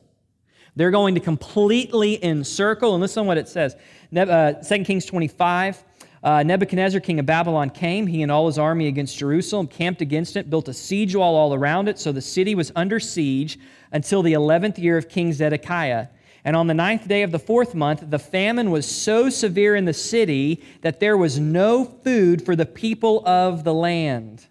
[0.76, 3.76] They're going to completely encircle, and listen to what it says.
[4.16, 5.84] Uh, 2 Kings 25.
[6.24, 10.36] Uh, Nebuchadnezzar, king of Babylon, came, he and all his army against Jerusalem, camped against
[10.36, 13.58] it, built a siege wall all around it, so the city was under siege
[13.92, 16.08] until the 11th year of King Zedekiah.
[16.44, 19.86] And on the ninth day of the fourth month, the famine was so severe in
[19.86, 24.48] the city that there was no food for the people of the land.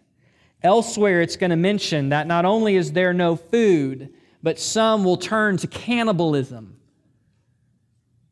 [0.62, 5.16] Elsewhere, it's going to mention that not only is there no food, but some will
[5.16, 6.76] turn to cannibalism.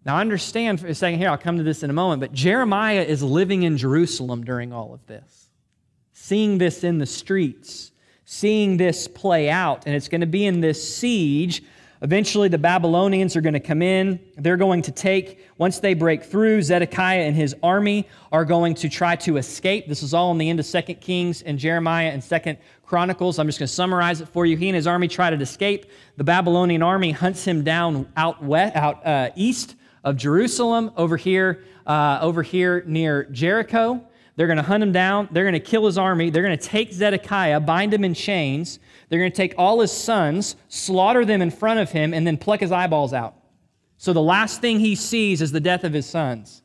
[0.05, 3.03] Now, understand for a second here, I'll come to this in a moment, but Jeremiah
[3.03, 5.51] is living in Jerusalem during all of this,
[6.13, 7.93] seeing this in the streets,
[8.25, 11.63] seeing this play out, and it's going to be in this siege.
[12.01, 14.21] Eventually, the Babylonians are going to come in.
[14.37, 18.89] They're going to take, once they break through, Zedekiah and his army are going to
[18.89, 19.89] try to escape.
[19.89, 22.57] This is all in the end of 2 Kings and Jeremiah and 2
[22.87, 23.39] Chronicles.
[23.39, 24.57] I'm just going to summarize it for you.
[24.57, 25.87] He and his army try to escape.
[26.17, 31.65] The Babylonian army hunts him down out, west, out uh, east of Jerusalem over here,
[31.87, 34.08] uh, over here near Jericho.
[34.39, 35.29] They're going to hunt him down.
[35.33, 36.31] They're going to kill his army.
[36.31, 38.79] They're going to take Zedekiah, bind him in chains.
[39.09, 42.37] They're going to take all his sons, slaughter them in front of him, and then
[42.37, 43.35] pluck his eyeballs out.
[43.97, 46.63] So the last thing he sees is the death of his sons.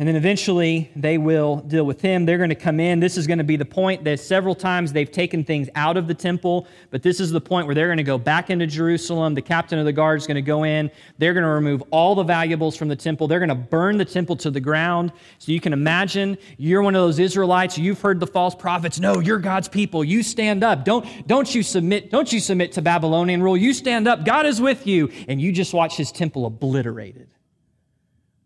[0.00, 2.24] And then eventually they will deal with him.
[2.24, 3.00] They're going to come in.
[3.00, 6.08] This is going to be the point that several times they've taken things out of
[6.08, 9.34] the temple, but this is the point where they're going to go back into Jerusalem.
[9.34, 10.90] The captain of the guard is going to go in.
[11.18, 13.28] They're going to remove all the valuables from the temple.
[13.28, 15.12] They're going to burn the temple to the ground.
[15.38, 17.76] So you can imagine you're one of those Israelites.
[17.76, 18.98] You've heard the false prophets.
[19.00, 20.02] No, you're God's people.
[20.02, 20.86] You stand up.
[20.86, 22.10] Don't, don't you submit.
[22.10, 23.54] Don't you submit to Babylonian rule.
[23.54, 24.24] You stand up.
[24.24, 25.10] God is with you.
[25.28, 27.28] And you just watch his temple obliterated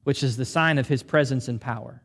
[0.04, 2.00] which is the sign of his presence and power.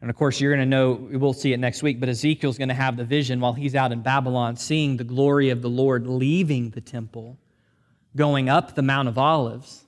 [0.00, 2.70] And of course, you're going to know, we'll see it next week, but Ezekiel's going
[2.70, 6.06] to have the vision while he's out in Babylon, seeing the glory of the Lord
[6.06, 7.38] leaving the temple,
[8.16, 9.84] going up the Mount of Olives,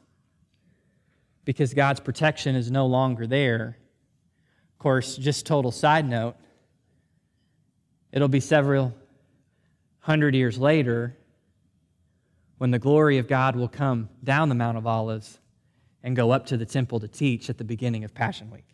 [1.47, 3.79] because God's protection is no longer there.
[4.75, 6.37] Of course, just total side note,
[8.13, 8.95] it'll be several
[10.01, 11.17] hundred years later
[12.59, 15.39] when the glory of God will come down the Mount of Olives
[16.03, 18.67] and go up to the temple to teach at the beginning of Passion Week.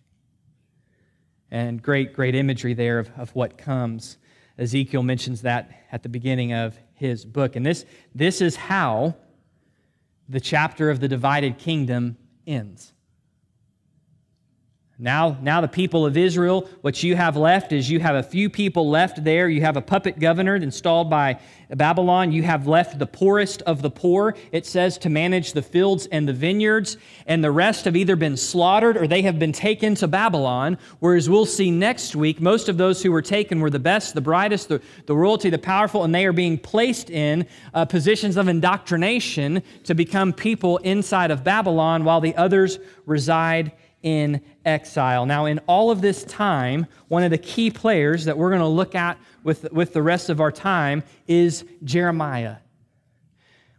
[1.51, 4.19] And great, great imagery there of, of what comes.
[4.59, 7.57] Ezekiel mentions that at the beginning of his book.
[7.57, 9.17] And this, this is how
[10.29, 12.93] the chapter of the divided kingdom ends.
[15.01, 18.51] Now, now the people of Israel, what you have left is you have a few
[18.51, 19.49] people left there.
[19.49, 21.39] You have a puppet governor installed by
[21.71, 22.33] Babylon.
[22.33, 26.27] You have left the poorest of the poor, it says, to manage the fields and
[26.27, 26.97] the vineyards.
[27.29, 30.77] And the rest have either been slaughtered or they have been taken to Babylon.
[30.99, 34.21] Whereas we'll see next week, most of those who were taken were the best, the
[34.21, 38.49] brightest, the, the royalty, the powerful, and they are being placed in uh, positions of
[38.49, 43.71] indoctrination to become people inside of Babylon while the others reside
[44.03, 45.27] in exile.
[45.27, 48.67] Now, in all of this time, one of the key players that we're going to
[48.67, 52.57] look at with, with the rest of our time is Jeremiah.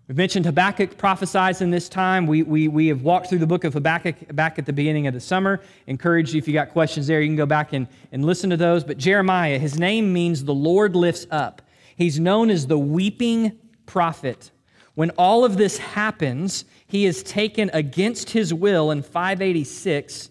[0.10, 2.26] We've mentioned Habakkuk prophesies in this time.
[2.26, 5.14] We, we, we have walked through the book of Habakkuk back at the beginning of
[5.14, 5.62] the summer.
[5.86, 8.58] Encourage you, if you got questions there, you can go back and, and listen to
[8.58, 8.84] those.
[8.84, 11.62] But Jeremiah, his name means the Lord lifts up.
[11.96, 14.50] He's known as the weeping prophet.
[14.96, 20.30] When all of this happens, he is taken against his will in 586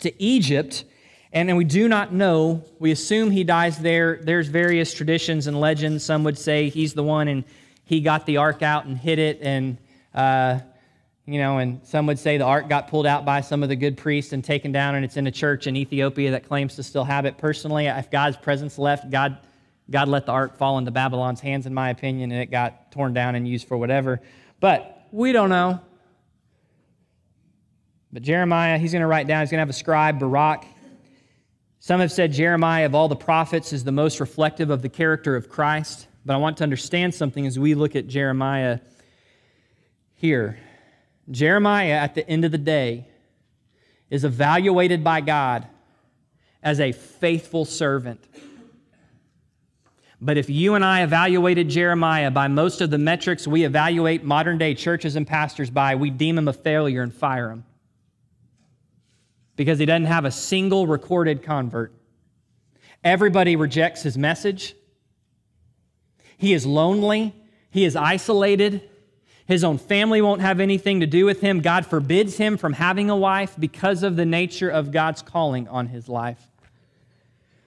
[0.00, 0.84] to Egypt.
[1.32, 2.62] And we do not know.
[2.78, 4.20] We assume he dies there.
[4.22, 6.04] There's various traditions and legends.
[6.04, 7.44] Some would say he's the one and
[7.84, 9.38] he got the ark out and hid it.
[9.40, 9.78] And,
[10.14, 10.60] uh,
[11.26, 13.76] you know, and some would say the ark got pulled out by some of the
[13.76, 16.82] good priests and taken down, and it's in a church in Ethiopia that claims to
[16.82, 17.38] still have it.
[17.38, 19.38] Personally, if God's presence left, God,
[19.90, 23.14] God let the ark fall into Babylon's hands, in my opinion, and it got torn
[23.14, 24.20] down and used for whatever.
[24.60, 25.80] But we don't know.
[28.12, 30.64] But Jeremiah, he's going to write down, he's going to have a scribe, Baruch.
[31.78, 35.36] Some have said Jeremiah, of all the prophets, is the most reflective of the character
[35.36, 36.08] of Christ.
[36.26, 38.80] But I want to understand something as we look at Jeremiah
[40.14, 40.58] here.
[41.30, 43.06] Jeremiah, at the end of the day,
[44.10, 45.68] is evaluated by God
[46.60, 48.24] as a faithful servant.
[50.24, 54.56] But if you and I evaluated Jeremiah by most of the metrics we evaluate modern
[54.56, 57.66] day churches and pastors by, we deem him a failure and fire him.
[59.54, 61.92] Because he doesn't have a single recorded convert.
[63.04, 64.74] Everybody rejects his message.
[66.38, 67.34] He is lonely.
[67.70, 68.80] He is isolated.
[69.46, 71.60] His own family won't have anything to do with him.
[71.60, 75.88] God forbids him from having a wife because of the nature of God's calling on
[75.88, 76.50] his life,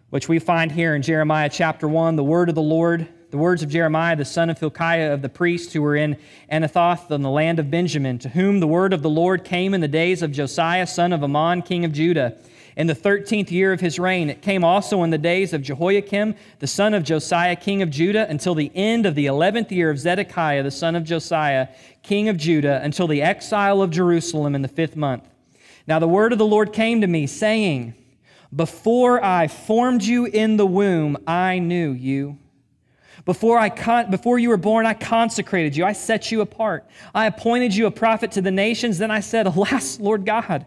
[0.10, 3.62] which we find here in Jeremiah chapter 1, the word of the Lord, the words
[3.62, 6.16] of Jeremiah, the son of Hilkiah of the priests who were in
[6.50, 9.82] Anathoth in the land of Benjamin, to whom the word of the Lord came in
[9.82, 12.38] the days of Josiah, son of Amon, king of Judah
[12.78, 14.30] in the thirteenth year of his reign.
[14.30, 18.30] It came also in the days of Jehoiakim, the son of Josiah, king of Judah,
[18.30, 21.68] until the end of the eleventh year of Zedekiah, the son of Josiah,
[22.02, 25.28] king of Judah, until the exile of Jerusalem in the fifth month.
[25.86, 27.94] Now the word of the Lord came to me, saying,
[28.56, 32.38] Before I formed you in the womb, I knew you.
[33.26, 35.84] Before, I con- before you were born, I consecrated you.
[35.84, 36.88] I set you apart.
[37.14, 39.00] I appointed you a prophet to the nations.
[39.00, 40.66] Then I said, Alas, Lord God,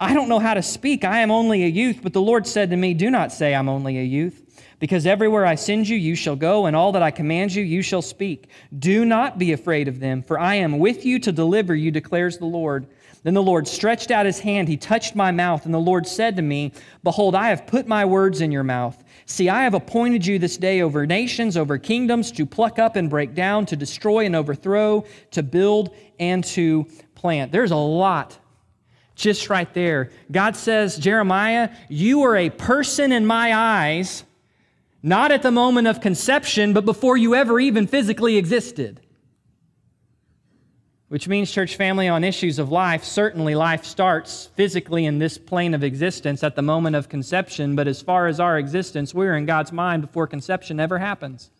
[0.00, 1.04] I don't know how to speak.
[1.04, 2.00] I am only a youth.
[2.02, 5.44] But the Lord said to me, Do not say I'm only a youth, because everywhere
[5.44, 8.48] I send you, you shall go, and all that I command you, you shall speak.
[8.78, 12.38] Do not be afraid of them, for I am with you to deliver you, declares
[12.38, 12.86] the Lord.
[13.22, 16.36] Then the Lord stretched out his hand, he touched my mouth, and the Lord said
[16.36, 19.02] to me, Behold, I have put my words in your mouth.
[19.26, 23.10] See, I have appointed you this day over nations, over kingdoms, to pluck up and
[23.10, 27.52] break down, to destroy and overthrow, to build and to plant.
[27.52, 28.38] There's a lot
[29.18, 30.10] just right there.
[30.30, 34.24] God says, Jeremiah, you are a person in my eyes,
[35.02, 39.00] not at the moment of conception, but before you ever even physically existed.
[41.08, 45.72] Which means, church family, on issues of life, certainly life starts physically in this plane
[45.72, 49.46] of existence at the moment of conception, but as far as our existence, we're in
[49.46, 51.50] God's mind before conception ever happens.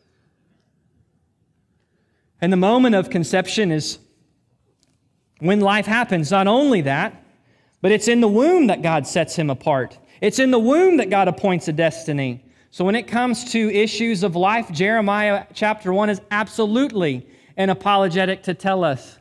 [2.43, 3.99] And the moment of conception is
[5.39, 6.31] when life happens.
[6.31, 7.25] Not only that,
[7.81, 9.99] but it's in the womb that God sets him apart.
[10.21, 12.45] It's in the womb that God appoints a destiny.
[12.71, 17.27] So when it comes to issues of life, Jeremiah chapter 1 is absolutely
[17.57, 19.19] an apologetic to tell us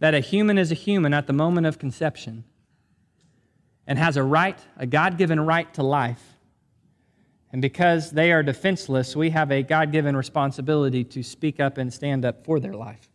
[0.00, 2.44] that a human is a human at the moment of conception
[3.86, 6.36] and has a right, a God given right to life.
[7.52, 11.92] And because they are defenseless, we have a God given responsibility to speak up and
[11.92, 13.08] stand up for their life.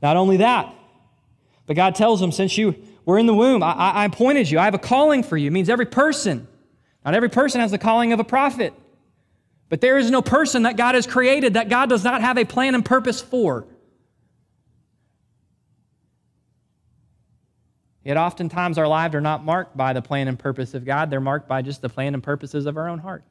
[0.00, 0.72] Not only that,
[1.66, 4.58] but God tells them, since you were in the womb, I, I appointed you.
[4.58, 5.48] I have a calling for you.
[5.48, 6.46] It means every person.
[7.04, 8.72] Not every person has the calling of a prophet.
[9.68, 12.44] But there is no person that God has created that God does not have a
[12.44, 13.66] plan and purpose for.
[18.06, 21.18] Yet oftentimes our lives are not marked by the plan and purpose of God, they're
[21.18, 23.24] marked by just the plan and purposes of our own heart.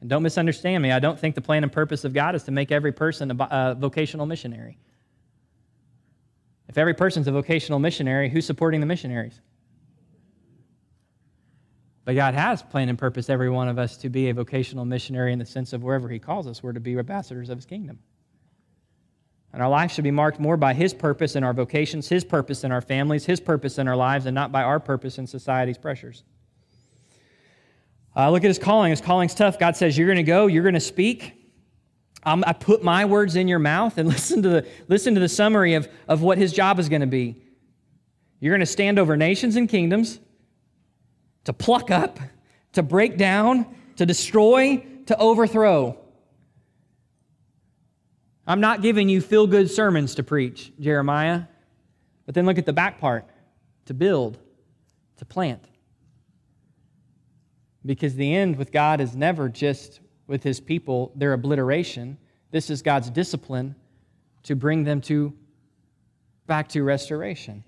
[0.00, 2.52] And don't misunderstand me, I don't think the plan and purpose of God is to
[2.52, 4.78] make every person a vocational missionary.
[6.68, 9.40] If every person's a vocational missionary, who's supporting the missionaries?
[12.04, 15.32] But God has planned and purpose every one of us to be a vocational missionary
[15.32, 17.98] in the sense of wherever He calls us, we're to be ambassadors of His kingdom.
[19.52, 22.62] And our life should be marked more by His purpose in our vocations, His purpose
[22.64, 25.78] in our families, His purpose in our lives, and not by our purpose in society's
[25.78, 26.22] pressures.
[28.16, 28.90] Uh, look at His calling.
[28.90, 29.58] His calling's tough.
[29.58, 31.34] God says, You're going to go, you're going to speak.
[32.22, 35.28] I'm, i put my words in your mouth and listen to the, listen to the
[35.28, 37.42] summary of, of what his job is going to be.
[38.40, 40.18] You're going to stand over nations and kingdoms
[41.44, 42.18] to pluck up,
[42.72, 45.98] to break down, to destroy, to overthrow.
[48.46, 51.44] I'm not giving you feel good sermons to preach, Jeremiah.
[52.26, 53.26] But then look at the back part
[53.86, 54.38] to build,
[55.16, 55.64] to plant.
[57.84, 62.18] Because the end with God is never just with his people their obliteration.
[62.50, 63.74] This is God's discipline
[64.44, 65.32] to bring them to
[66.46, 67.64] back to restoration.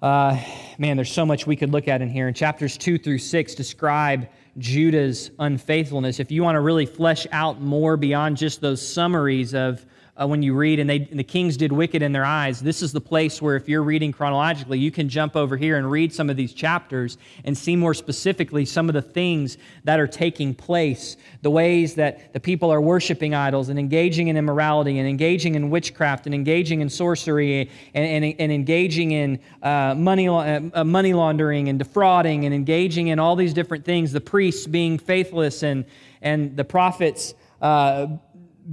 [0.00, 0.36] Uh,
[0.78, 2.28] man, there's so much we could look at in here.
[2.28, 4.28] In chapters 2 through 6, describe
[4.58, 6.20] Judah's unfaithfulness.
[6.20, 9.84] If you want to really flesh out more beyond just those summaries of,
[10.22, 12.60] uh, uh, when you read, and, they, and the kings did wicked in their eyes.
[12.60, 15.90] This is the place where, if you're reading chronologically, you can jump over here and
[15.90, 20.06] read some of these chapters and see more specifically some of the things that are
[20.06, 25.08] taking place, the ways that the people are worshiping idols and engaging in immorality and
[25.08, 30.84] engaging in witchcraft and engaging in sorcery and, and, and engaging in uh, money, uh,
[30.84, 35.62] money laundering and defrauding and engaging in all these different things, the priests being faithless
[35.62, 35.84] and,
[36.20, 37.34] and the prophets.
[37.60, 38.08] Uh,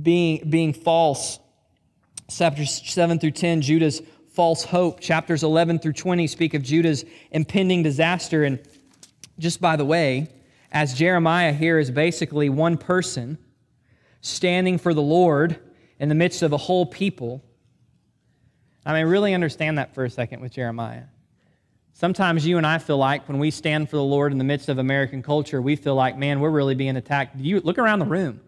[0.02, 1.40] being, being false.
[2.30, 4.02] Chapters 7 through 10, Judah's
[4.34, 5.00] false hope.
[5.00, 8.44] Chapters 11 through 20 speak of Judah's impending disaster.
[8.44, 8.60] And
[9.40, 10.30] just by the way,
[10.72, 13.38] as Jeremiah here is basically one person
[14.22, 15.60] standing for the Lord
[16.00, 17.44] in the midst of a whole people.
[18.86, 21.04] I mean, really understand that for a second with Jeremiah.
[21.94, 24.70] Sometimes you and I feel like when we stand for the Lord in the midst
[24.70, 27.36] of American culture, we feel like, man, we're really being attacked.
[27.38, 28.40] You look around the room.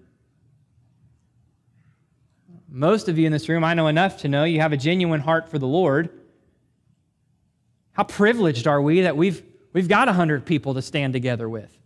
[2.74, 5.20] Most of you in this room, I know enough to know you have a genuine
[5.20, 6.10] heart for the Lord.
[7.92, 9.44] How privileged are we that we've,
[9.74, 11.78] we've got 100 people to stand together with?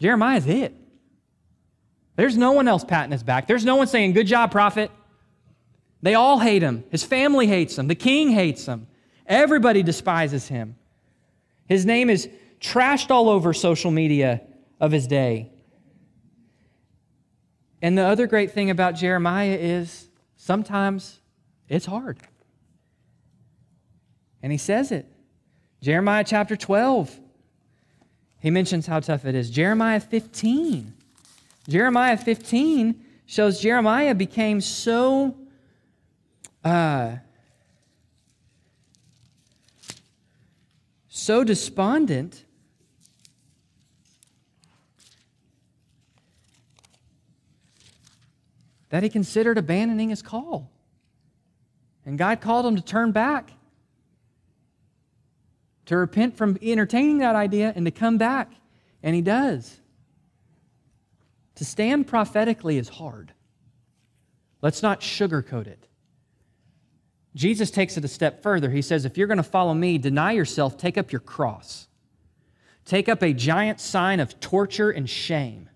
[0.00, 0.74] Jeremiah's it.
[2.16, 3.46] There's no one else patting his back.
[3.46, 4.90] There's no one saying, Good job, prophet.
[6.00, 6.84] They all hate him.
[6.90, 7.86] His family hates him.
[7.86, 8.86] The king hates him.
[9.26, 10.76] Everybody despises him.
[11.66, 12.28] His name is
[12.60, 14.42] trashed all over social media
[14.80, 15.50] of his day.
[17.84, 20.08] And the other great thing about Jeremiah is
[20.38, 21.20] sometimes
[21.68, 22.16] it's hard.
[24.42, 25.04] And he says it.
[25.82, 27.20] Jeremiah chapter 12,
[28.40, 29.50] he mentions how tough it is.
[29.50, 30.94] Jeremiah 15.
[31.68, 35.36] Jeremiah 15 shows Jeremiah became so
[36.64, 37.16] uh,
[41.10, 42.43] so despondent
[48.94, 50.70] that he considered abandoning his call.
[52.06, 53.50] And God called him to turn back,
[55.86, 58.52] to repent from entertaining that idea and to come back.
[59.02, 59.80] And he does.
[61.56, 63.32] To stand prophetically is hard.
[64.62, 65.88] Let's not sugarcoat it.
[67.34, 68.70] Jesus takes it a step further.
[68.70, 71.88] He says, If you're going to follow me, deny yourself, take up your cross.
[72.84, 75.68] Take up a giant sign of torture and shame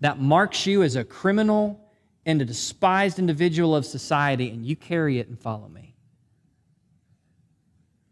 [0.00, 1.80] that marks you as a criminal
[2.26, 5.94] and a despised individual of society, and you carry it and follow me.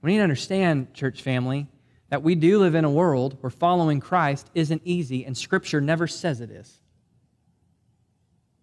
[0.03, 1.67] We need to understand, church family,
[2.11, 6.07] that we do live in a world where following Christ isn't easy, and Scripture never
[6.07, 6.79] says it is.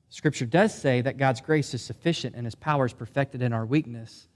[0.10, 3.66] Scripture does say that God's grace is sufficient and His power is perfected in our
[3.66, 4.28] weakness,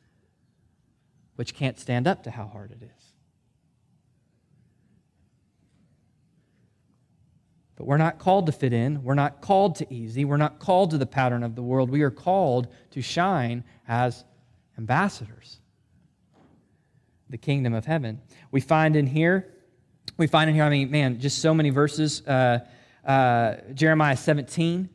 [1.37, 3.08] which can't stand up to how hard it is.
[7.79, 9.03] But we're not called to fit in.
[9.03, 10.25] We're not called to easy.
[10.25, 11.89] We're not called to the pattern of the world.
[11.89, 14.25] We are called to shine as
[14.77, 15.61] ambassadors.
[17.29, 18.19] The kingdom of heaven.
[18.51, 19.53] We find in here,
[20.17, 22.21] we find in here, I mean, man, just so many verses.
[22.27, 22.59] Uh,
[23.05, 24.89] uh, Jeremiah 17,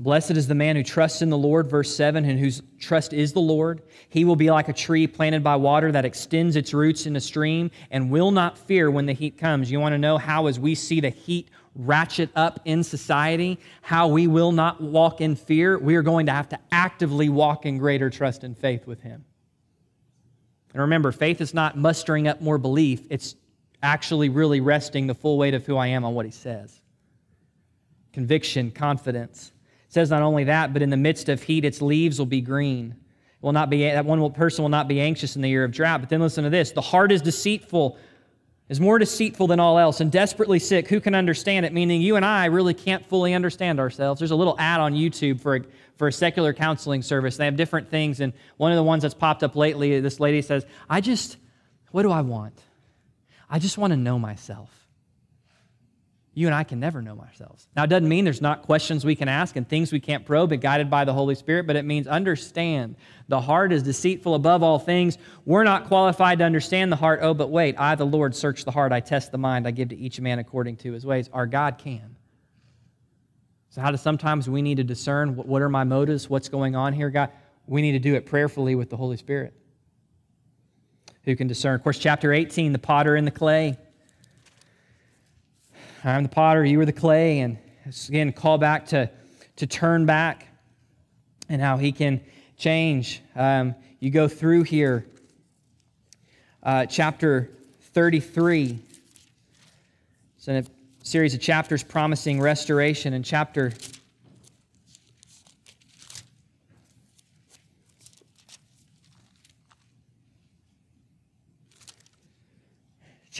[0.00, 3.34] Blessed is the man who trusts in the Lord, verse 7, and whose trust is
[3.34, 3.82] the Lord.
[4.08, 7.20] He will be like a tree planted by water that extends its roots in a
[7.20, 9.70] stream and will not fear when the heat comes.
[9.70, 14.08] You want to know how, as we see the heat ratchet up in society, how
[14.08, 15.78] we will not walk in fear?
[15.78, 19.22] We are going to have to actively walk in greater trust and faith with Him.
[20.72, 23.36] And remember, faith is not mustering up more belief, it's
[23.82, 26.80] actually really resting the full weight of who I am on what He says.
[28.14, 29.52] Conviction, confidence.
[29.90, 32.40] It says not only that, but in the midst of heat, its leaves will be
[32.40, 32.92] green.
[32.92, 35.72] It Will not be, that one person will not be anxious in the year of
[35.72, 35.98] drought.
[35.98, 37.98] But then listen to this the heart is deceitful,
[38.68, 40.86] is more deceitful than all else, and desperately sick.
[40.86, 41.72] Who can understand it?
[41.72, 44.20] Meaning, you and I really can't fully understand ourselves.
[44.20, 45.60] There's a little ad on YouTube for a,
[45.96, 47.36] for a secular counseling service.
[47.36, 50.40] They have different things, and one of the ones that's popped up lately, this lady
[50.40, 51.36] says, I just,
[51.90, 52.56] what do I want?
[53.50, 54.79] I just want to know myself.
[56.32, 57.66] You and I can never know ourselves.
[57.74, 60.52] Now, it doesn't mean there's not questions we can ask and things we can't probe
[60.52, 62.94] and guided by the Holy Spirit, but it means understand
[63.26, 65.18] the heart is deceitful above all things.
[65.44, 67.18] We're not qualified to understand the heart.
[67.22, 68.92] Oh, but wait, I, the Lord, search the heart.
[68.92, 69.66] I test the mind.
[69.66, 71.28] I give to each man according to his ways.
[71.32, 72.14] Our God can.
[73.70, 76.30] So, how do sometimes we need to discern what are my motives?
[76.30, 77.30] What's going on here, God?
[77.66, 79.54] We need to do it prayerfully with the Holy Spirit.
[81.24, 81.74] Who can discern?
[81.74, 83.78] Of course, chapter 18, the potter and the clay.
[86.02, 87.40] I'm the potter, you are the clay.
[87.40, 87.58] And
[88.08, 89.10] again, call back to,
[89.56, 90.46] to turn back
[91.48, 92.20] and how he can
[92.56, 93.20] change.
[93.36, 95.06] Um, you go through here,
[96.62, 97.50] uh, chapter
[97.92, 98.78] 33.
[100.38, 100.64] So a
[101.02, 103.12] series of chapters promising restoration.
[103.12, 103.72] In chapter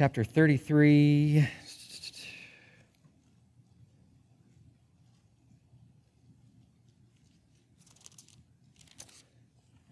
[0.01, 1.47] chapter 33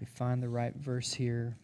[0.00, 1.56] we find the right verse here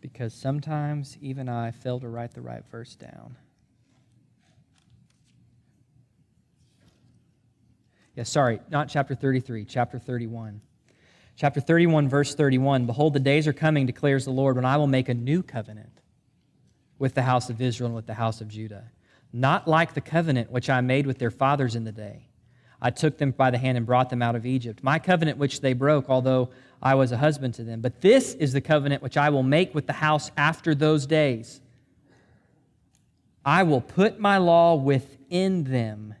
[0.00, 3.36] because sometimes even I fail to write the right verse down.
[8.16, 10.60] Yeah, sorry, not chapter 33, chapter 31.
[11.36, 14.88] Chapter 31, verse 31 Behold, the days are coming, declares the Lord, when I will
[14.88, 16.00] make a new covenant
[16.98, 18.90] with the house of Israel and with the house of Judah.
[19.32, 22.26] Not like the covenant which I made with their fathers in the day.
[22.80, 24.82] I took them by the hand and brought them out of Egypt.
[24.82, 26.50] My covenant which they broke, although
[26.82, 27.80] I was a husband to them.
[27.80, 31.60] But this is the covenant which I will make with the house after those days.
[33.44, 36.14] I will put my law within them,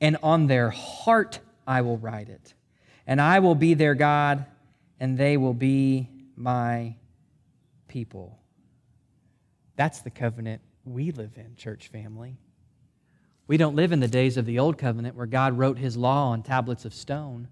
[0.00, 2.54] and on their heart I will write it.
[3.06, 4.46] And I will be their God,
[4.98, 6.96] and they will be my
[7.88, 8.38] people.
[9.76, 12.36] That's the covenant we live in, church family.
[13.46, 16.30] We don't live in the days of the old covenant where God wrote his law
[16.30, 17.48] on tablets of stone.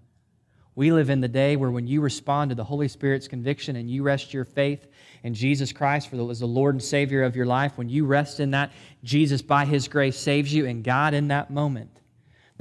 [0.75, 3.89] We live in the day where when you respond to the Holy Spirit's conviction and
[3.89, 4.87] you rest your faith
[5.23, 8.05] in Jesus Christ for the, as the Lord and Savior of your life, when you
[8.05, 8.71] rest in that,
[9.03, 11.91] Jesus by his grace saves you, and God in that moment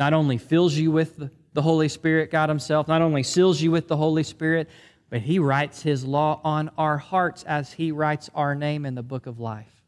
[0.01, 3.71] not only fills you with the, the Holy Spirit, God himself, not only seals you
[3.71, 4.69] with the Holy Spirit,
[5.11, 9.03] but he writes his law on our hearts as he writes our name in the
[9.03, 9.85] book of life.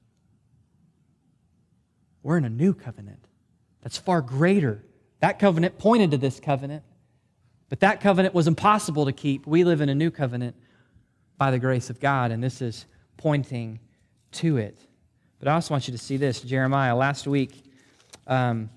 [2.23, 3.25] We're in a new covenant
[3.83, 4.85] that's far greater.
[5.21, 6.83] That covenant pointed to this covenant.
[7.73, 9.47] But that covenant was impossible to keep.
[9.47, 10.57] We live in a new covenant
[11.39, 12.85] by the grace of God, and this is
[13.17, 13.81] pointing
[14.33, 14.77] to it.
[15.39, 16.95] But I also want you to see this Jeremiah.
[16.95, 17.65] Last week,
[18.27, 18.69] um,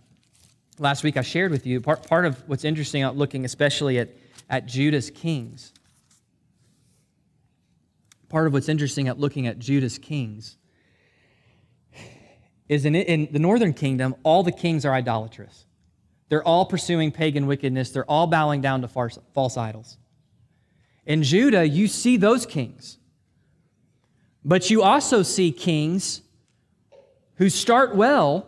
[0.79, 4.11] last week I shared with you part, part of what's interesting about looking especially at,
[4.49, 5.73] at Judah's kings.
[8.29, 10.55] Part of what's interesting at looking at Judah's kings
[12.69, 15.65] is in, in the northern kingdom, all the kings are idolatrous.
[16.29, 17.91] They're all pursuing pagan wickedness.
[17.91, 19.97] They're all bowing down to false idols.
[21.05, 22.97] In Judah, you see those kings.
[24.43, 26.21] But you also see kings
[27.35, 28.47] who start well,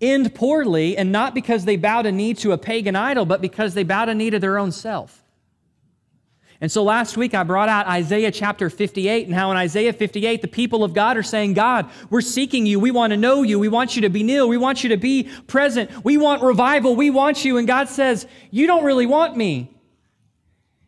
[0.00, 3.74] end poorly, and not because they bow a knee to a pagan idol, but because
[3.74, 5.22] they bow a knee to their own self.
[6.60, 10.42] And so last week I brought out Isaiah chapter 58 and how in Isaiah 58
[10.42, 12.78] the people of God are saying, God, we're seeking you.
[12.78, 13.58] We want to know you.
[13.58, 14.46] We want you to be near.
[14.46, 16.04] We want you to be present.
[16.04, 16.96] We want revival.
[16.96, 17.56] We want you.
[17.56, 19.74] And God says, You don't really want me.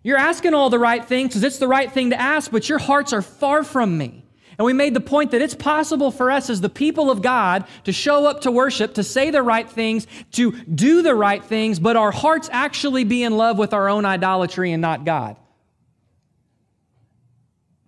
[0.03, 2.79] You're asking all the right things because it's the right thing to ask, but your
[2.79, 4.27] hearts are far from me.
[4.59, 7.65] And we made the point that it's possible for us as the people of God
[7.85, 11.79] to show up to worship, to say the right things, to do the right things,
[11.81, 15.37] but our hearts actually be in love with our own idolatry and not God.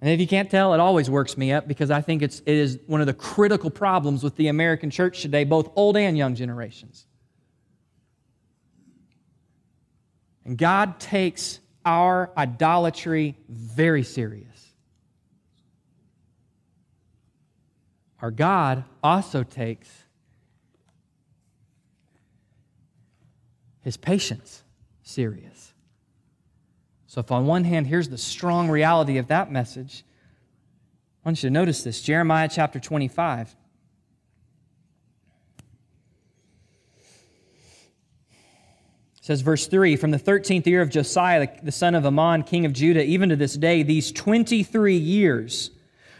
[0.05, 2.55] And if you can't tell, it always works me up because I think it's, it
[2.55, 6.35] is one of the critical problems with the American church today, both old and young
[6.35, 7.07] generations.
[10.45, 14.75] And God takes our idolatry very serious.
[18.21, 19.89] Our God also takes
[23.81, 24.65] his patience
[25.03, 25.74] serious.
[27.15, 30.05] So, if on one hand, here's the strong reality of that message,
[31.25, 33.55] I want you to notice this Jeremiah chapter 25.
[39.21, 42.75] says verse 3 from the 13th year of josiah the son of amon king of
[42.75, 45.71] judah even to this day these 23 years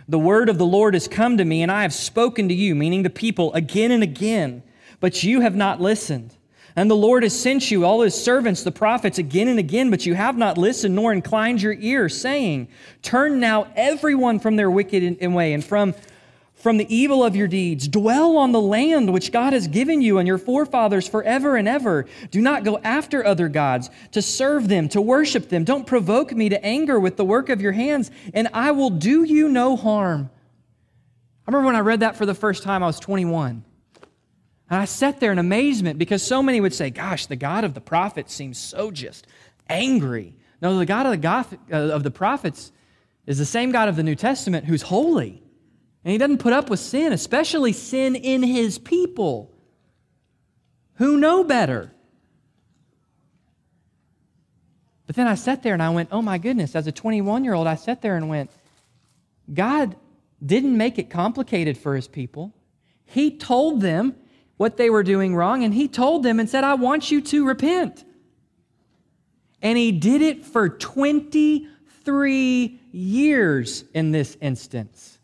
[0.09, 2.75] the word of the lord has come to me and i have spoken to you
[2.75, 4.63] meaning the people again and again
[5.01, 6.35] but you have not listened
[6.77, 10.07] and the Lord has sent you, all his servants, the prophets, again and again, but
[10.07, 12.67] you have not listened nor inclined your ear, saying,
[13.03, 15.95] Turn now everyone from their wicked way and from,
[16.55, 17.87] from the evil of your deeds.
[17.87, 22.07] Dwell on the land which God has given you and your forefathers forever and ever.
[22.33, 25.63] Do not go after other gods to serve them, to worship them.
[25.63, 29.23] Don't provoke me to anger with the work of your hands, and I will do
[29.23, 30.29] you no harm.
[31.47, 33.65] I remember when I read that for the first time, I was 21.
[34.71, 37.75] And I sat there in amazement because so many would say, Gosh, the God of
[37.75, 39.27] the prophets seems so just
[39.69, 40.35] angry.
[40.63, 42.73] No, the God of the, God, uh, of the prophets
[43.27, 45.43] is the same God of the New Testament who's holy.
[46.05, 49.55] And he doesn't put up with sin, especially sin in his people
[50.95, 51.93] who know better.
[55.07, 57.55] But then I sat there and I went, oh my goodness, as a 21 year
[57.55, 58.51] old, I sat there and went,
[59.53, 59.97] God
[60.45, 62.55] didn't make it complicated for his people.
[63.07, 64.15] He told them
[64.65, 67.47] what they were doing wrong, and he told them and said, I want you to
[67.47, 68.03] repent.
[69.61, 75.19] And he did it for 23 years in this instance.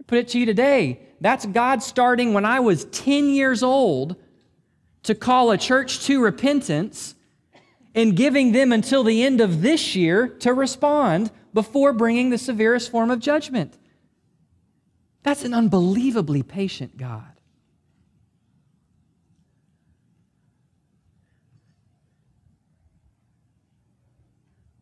[0.00, 0.98] I put it to you today.
[1.20, 4.16] That's God starting when I was 10 years old
[5.04, 7.14] to call a church to repentance
[7.94, 12.90] and giving them until the end of this year to respond before bringing the severest
[12.90, 13.78] form of judgment.
[15.22, 17.29] That's an unbelievably patient God.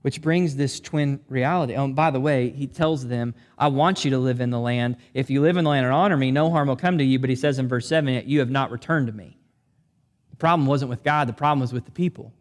[0.08, 1.74] Which brings this twin reality.
[1.74, 4.96] Oh, by the way, he tells them, I want you to live in the land.
[5.12, 7.18] If you live in the land and honor me, no harm will come to you.
[7.18, 9.36] But he says in verse 7, yet you have not returned to me.
[10.30, 12.32] The problem wasn't with God, the problem was with the people.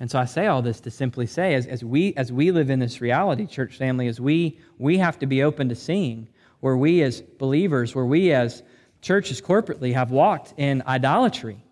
[0.00, 2.70] And so I say all this to simply say, as, as, we, as we live
[2.70, 6.26] in this reality, church family, as we, we have to be open to seeing
[6.58, 8.64] where we as believers, where we as
[9.00, 11.62] churches corporately have walked in idolatry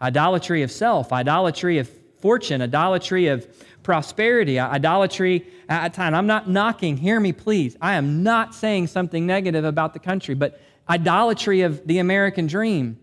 [0.00, 1.90] idolatry of self, idolatry of
[2.26, 3.46] fortune, idolatry of
[3.84, 6.12] prosperity, idolatry at time.
[6.12, 7.76] I'm not knocking, hear me please.
[7.80, 10.60] I am not saying something negative about the country, but
[10.90, 12.98] idolatry of the American dream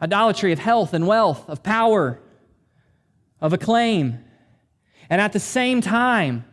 [0.00, 2.18] idolatry of health and wealth, of power,
[3.38, 4.18] of acclaim.
[5.10, 6.46] And at the same time,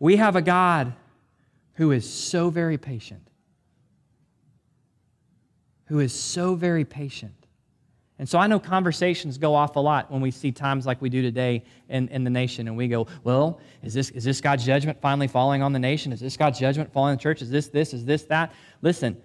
[0.00, 0.94] we have a God
[1.74, 3.28] who is so very patient.
[5.86, 7.43] Who is so very patient.
[8.18, 11.08] And so I know conversations go off a lot when we see times like we
[11.08, 14.64] do today in, in the nation, and we go, Well, is this, is this God's
[14.64, 16.12] judgment finally falling on the nation?
[16.12, 17.42] Is this God's judgment falling on the church?
[17.42, 17.92] Is this this?
[17.92, 18.52] Is this that?
[18.82, 19.20] Listen,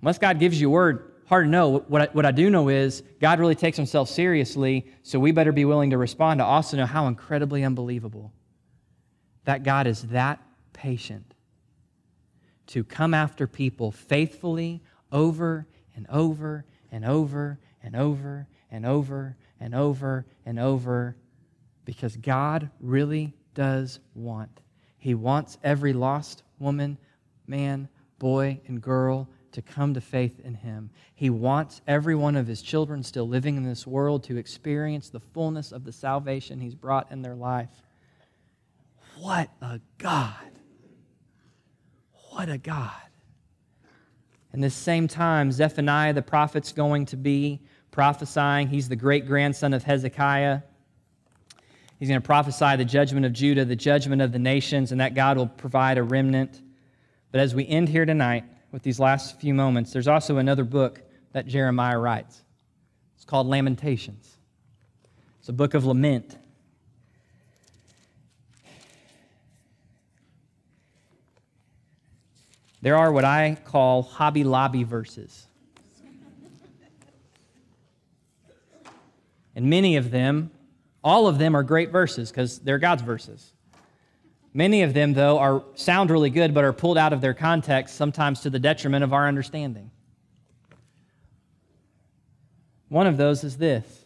[0.00, 1.80] unless God gives you a word, hard to know.
[1.88, 5.52] What I, what I do know is God really takes himself seriously, so we better
[5.52, 8.32] be willing to respond to also know how incredibly unbelievable
[9.44, 10.40] that God is that
[10.72, 11.34] patient
[12.68, 17.58] to come after people faithfully over and over and over
[17.88, 21.16] and over and over and over and over
[21.86, 24.60] because God really does want.
[24.98, 26.98] He wants every lost woman,
[27.46, 30.90] man, boy, and girl to come to faith in him.
[31.14, 35.20] He wants every one of his children still living in this world to experience the
[35.20, 37.70] fullness of the salvation he's brought in their life.
[39.16, 40.34] What a God!
[42.32, 42.92] What a God.
[44.52, 47.62] In this same time, Zephaniah the prophet's going to be
[47.98, 48.68] prophesying.
[48.68, 50.60] He's the great grandson of Hezekiah.
[51.98, 55.16] He's going to prophesy the judgment of Judah, the judgment of the nations, and that
[55.16, 56.62] God will provide a remnant.
[57.32, 61.02] But as we end here tonight, with these last few moments, there's also another book
[61.32, 62.40] that Jeremiah writes.
[63.16, 64.36] It's called Lamentations.
[65.40, 66.38] It's a book of lament.
[72.80, 75.47] There are what I call Hobby Lobby verses.
[79.58, 80.52] And many of them,
[81.02, 83.54] all of them are great verses because they're God's verses.
[84.54, 87.96] Many of them, though, are, sound really good, but are pulled out of their context,
[87.96, 89.90] sometimes to the detriment of our understanding.
[92.88, 94.04] One of those is this.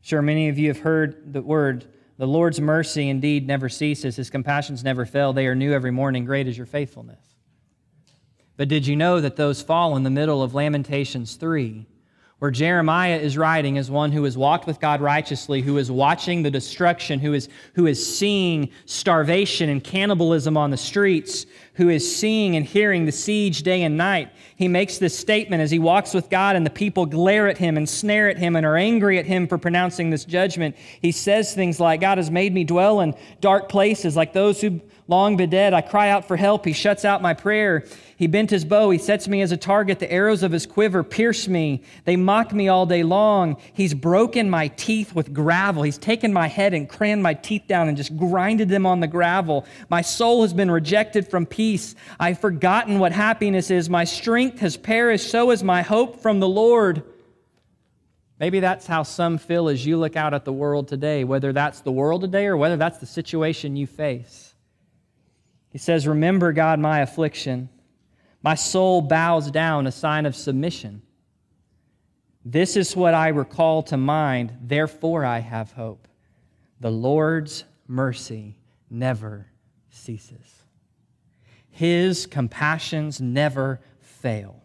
[0.00, 1.84] Sure, many of you have heard the word,
[2.16, 6.24] the Lord's mercy indeed never ceases, his compassions never fail, they are new every morning,
[6.24, 7.34] great is your faithfulness.
[8.56, 11.84] But did you know that those fall in the middle of Lamentations 3?
[12.38, 16.42] Where Jeremiah is writing as one who has walked with God righteously, who is watching
[16.42, 22.16] the destruction, who is, who is seeing starvation and cannibalism on the streets, who is
[22.16, 24.30] seeing and hearing the siege day and night.
[24.54, 27.76] He makes this statement as he walks with God, and the people glare at him
[27.76, 30.76] and snare at him and are angry at him for pronouncing this judgment.
[31.02, 34.80] He says things like, God has made me dwell in dark places, like those who
[35.08, 35.72] long been dead.
[35.72, 36.66] I cry out for help.
[36.66, 37.84] He shuts out my prayer.
[38.16, 38.90] He bent his bow.
[38.90, 39.98] He sets me as a target.
[39.98, 41.82] The arrows of his quiver pierce me.
[42.04, 43.56] They mock me all day long.
[43.72, 45.82] He's broken my teeth with gravel.
[45.82, 49.06] He's taken my head and crammed my teeth down and just grinded them on the
[49.06, 49.66] gravel.
[49.88, 51.94] My soul has been rejected from peace.
[52.20, 53.88] I've forgotten what happiness is.
[53.88, 55.30] My strength has perished.
[55.30, 57.02] So is my hope from the Lord.
[58.38, 61.80] Maybe that's how some feel as you look out at the world today, whether that's
[61.80, 64.47] the world today or whether that's the situation you face.
[65.70, 67.68] He says, Remember, God, my affliction
[68.42, 71.02] my soul bows down, a sign of submission.
[72.44, 76.06] This is what I recall to mind, therefore I have hope.
[76.80, 78.56] The Lord's mercy
[78.88, 79.46] never
[79.90, 80.62] ceases,
[81.70, 84.57] His compassions never fail.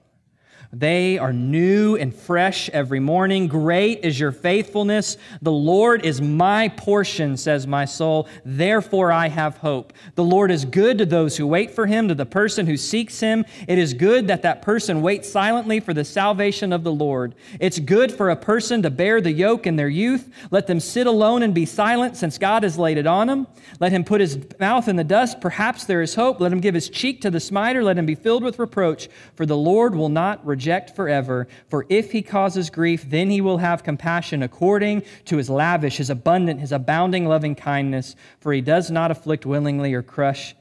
[0.75, 3.47] They are new and fresh every morning.
[3.47, 5.17] Great is your faithfulness.
[5.43, 8.27] The Lord is my portion, says my soul.
[8.43, 9.93] Therefore I have hope.
[10.15, 13.19] The Lord is good to those who wait for him, to the person who seeks
[13.19, 13.45] him.
[13.67, 17.35] It is good that that person waits silently for the salvation of the Lord.
[17.59, 20.27] It's good for a person to bear the yoke in their youth.
[20.49, 23.45] Let them sit alone and be silent, since God has laid it on them.
[23.79, 25.39] Let him put his mouth in the dust.
[25.39, 26.39] Perhaps there is hope.
[26.39, 27.83] Let him give his cheek to the smiter.
[27.83, 29.07] Let him be filled with reproach.
[29.35, 31.45] For the Lord will not reject reject forever.
[31.67, 36.09] For if he causes grief, then he will have compassion according to his lavish, his
[36.09, 38.15] abundant, his abounding loving kindness.
[38.39, 40.55] For he does not afflict willingly or crush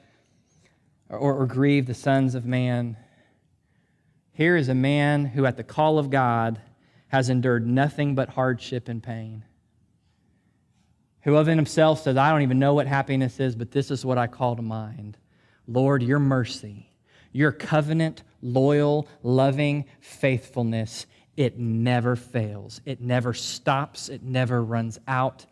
[1.09, 2.97] or, or grieve the sons of man.
[4.33, 6.61] Here is a man who, at the call of God,
[7.07, 9.45] has endured nothing but hardship and pain.
[11.23, 14.05] Who of in himself says, I don't even know what happiness is, but this is
[14.05, 15.17] what I call to mind.
[15.69, 16.91] Lord, your mercy,
[17.31, 22.81] your covenant loyal, loving faithfulness, it never fails.
[22.85, 24.09] It never stops.
[24.09, 25.47] It never runs out.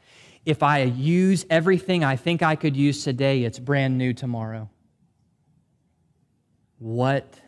[0.45, 4.68] If I use everything I think I could use today, it's brand new tomorrow.
[6.78, 7.41] What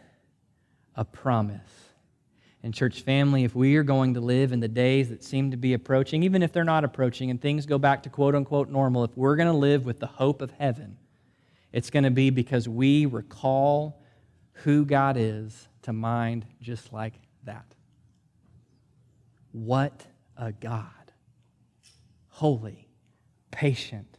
[0.95, 1.61] a promise.
[2.63, 5.57] And, church family, if we are going to live in the days that seem to
[5.57, 9.03] be approaching, even if they're not approaching and things go back to quote unquote normal,
[9.03, 10.97] if we're going to live with the hope of heaven,
[11.73, 14.02] it's going to be because we recall
[14.65, 17.67] who God is to mind just like that.
[19.51, 20.07] What
[20.37, 20.87] a God.
[22.29, 22.89] Holy,
[23.51, 24.19] patient,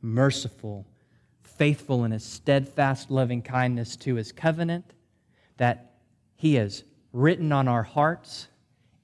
[0.00, 0.86] merciful,
[1.42, 4.94] faithful in his steadfast loving kindness to his covenant
[5.56, 5.94] that
[6.36, 8.48] he has written on our hearts,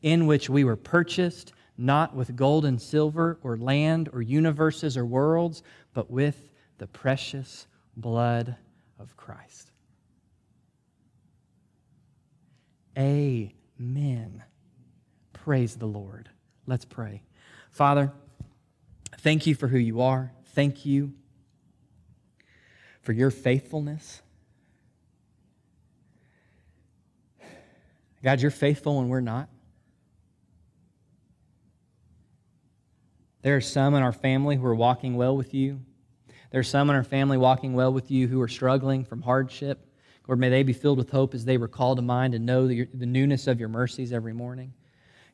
[0.03, 5.05] in which we were purchased, not with gold and silver or land or universes or
[5.05, 5.63] worlds,
[5.93, 7.67] but with the precious
[7.97, 8.57] blood
[8.99, 9.68] of Christ.
[12.99, 14.43] Amen.
[15.33, 16.29] Praise the Lord.
[16.67, 17.23] Let's pray.
[17.71, 18.13] Father,
[19.19, 20.33] thank you for who you are.
[20.47, 21.13] Thank you
[23.03, 24.21] for your faithfulness.
[28.23, 29.49] God, you're faithful when we're not.
[33.43, 35.81] There are some in our family who are walking well with you.
[36.51, 39.88] There are some in our family walking well with you who are struggling from hardship.
[40.29, 42.87] Lord, may they be filled with hope as they recall to mind and know the,
[42.93, 44.75] the newness of your mercies every morning.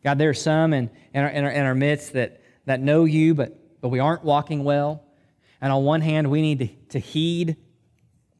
[0.04, 3.04] God, there are some in, in, our, in, our, in our midst that, that know
[3.04, 5.02] you, but, but we aren't walking well.
[5.60, 7.56] And on one hand, we need to, to heed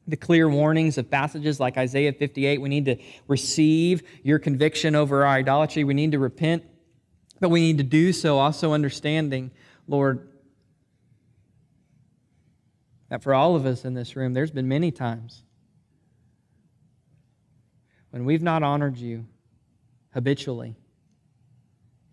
[0.07, 2.61] the clear warnings of passages like Isaiah 58.
[2.61, 2.97] We need to
[3.27, 5.83] receive your conviction over our idolatry.
[5.83, 6.63] We need to repent,
[7.41, 9.51] but we need to do so also understanding,
[9.87, 10.29] Lord,
[13.09, 15.43] that for all of us in this room, there's been many times
[18.15, 19.25] when we've not honored you
[20.13, 20.77] habitually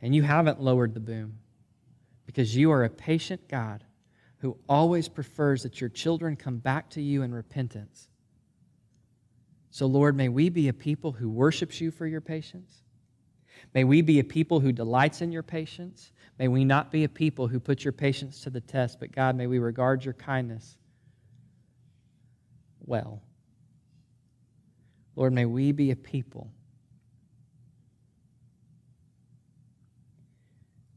[0.00, 1.38] and you haven't lowered the boom
[2.26, 3.84] because you are a patient God
[4.38, 8.08] who always prefers that your children come back to you in repentance.
[9.70, 12.82] So, Lord, may we be a people who worships you for your patience.
[13.72, 16.10] May we be a people who delights in your patience.
[16.36, 19.36] May we not be a people who put your patience to the test, but God,
[19.36, 20.78] may we regard your kindness
[22.80, 23.22] well.
[25.14, 26.50] Lord, may we be a people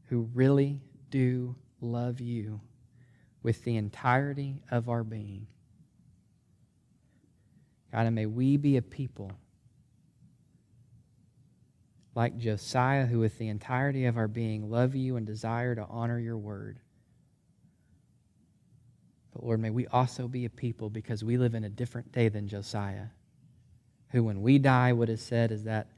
[0.08, 2.60] who really do love you
[3.42, 5.46] with the entirety of our being.
[7.92, 9.32] God, and may we be a people
[12.14, 16.18] like Josiah, who with the entirety of our being love you and desire to honor
[16.18, 16.78] your word.
[19.34, 22.30] But Lord, may we also be a people because we live in a different day
[22.30, 23.08] than Josiah
[24.16, 25.88] who, when we die, what is said is that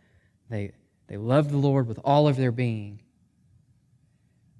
[0.51, 0.73] they,
[1.07, 3.01] they loved the Lord with all of their being.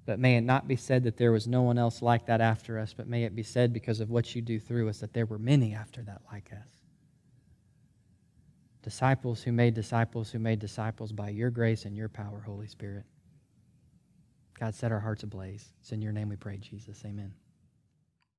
[0.05, 2.79] But may it not be said that there was no one else like that after
[2.79, 5.25] us, but may it be said because of what you do through us that there
[5.25, 6.67] were many after that like us.
[8.81, 13.03] Disciples who made disciples who made disciples by your grace and your power, Holy Spirit.
[14.57, 15.65] God, set our hearts ablaze.
[15.81, 17.03] It's in your name we pray, Jesus.
[17.05, 17.33] Amen.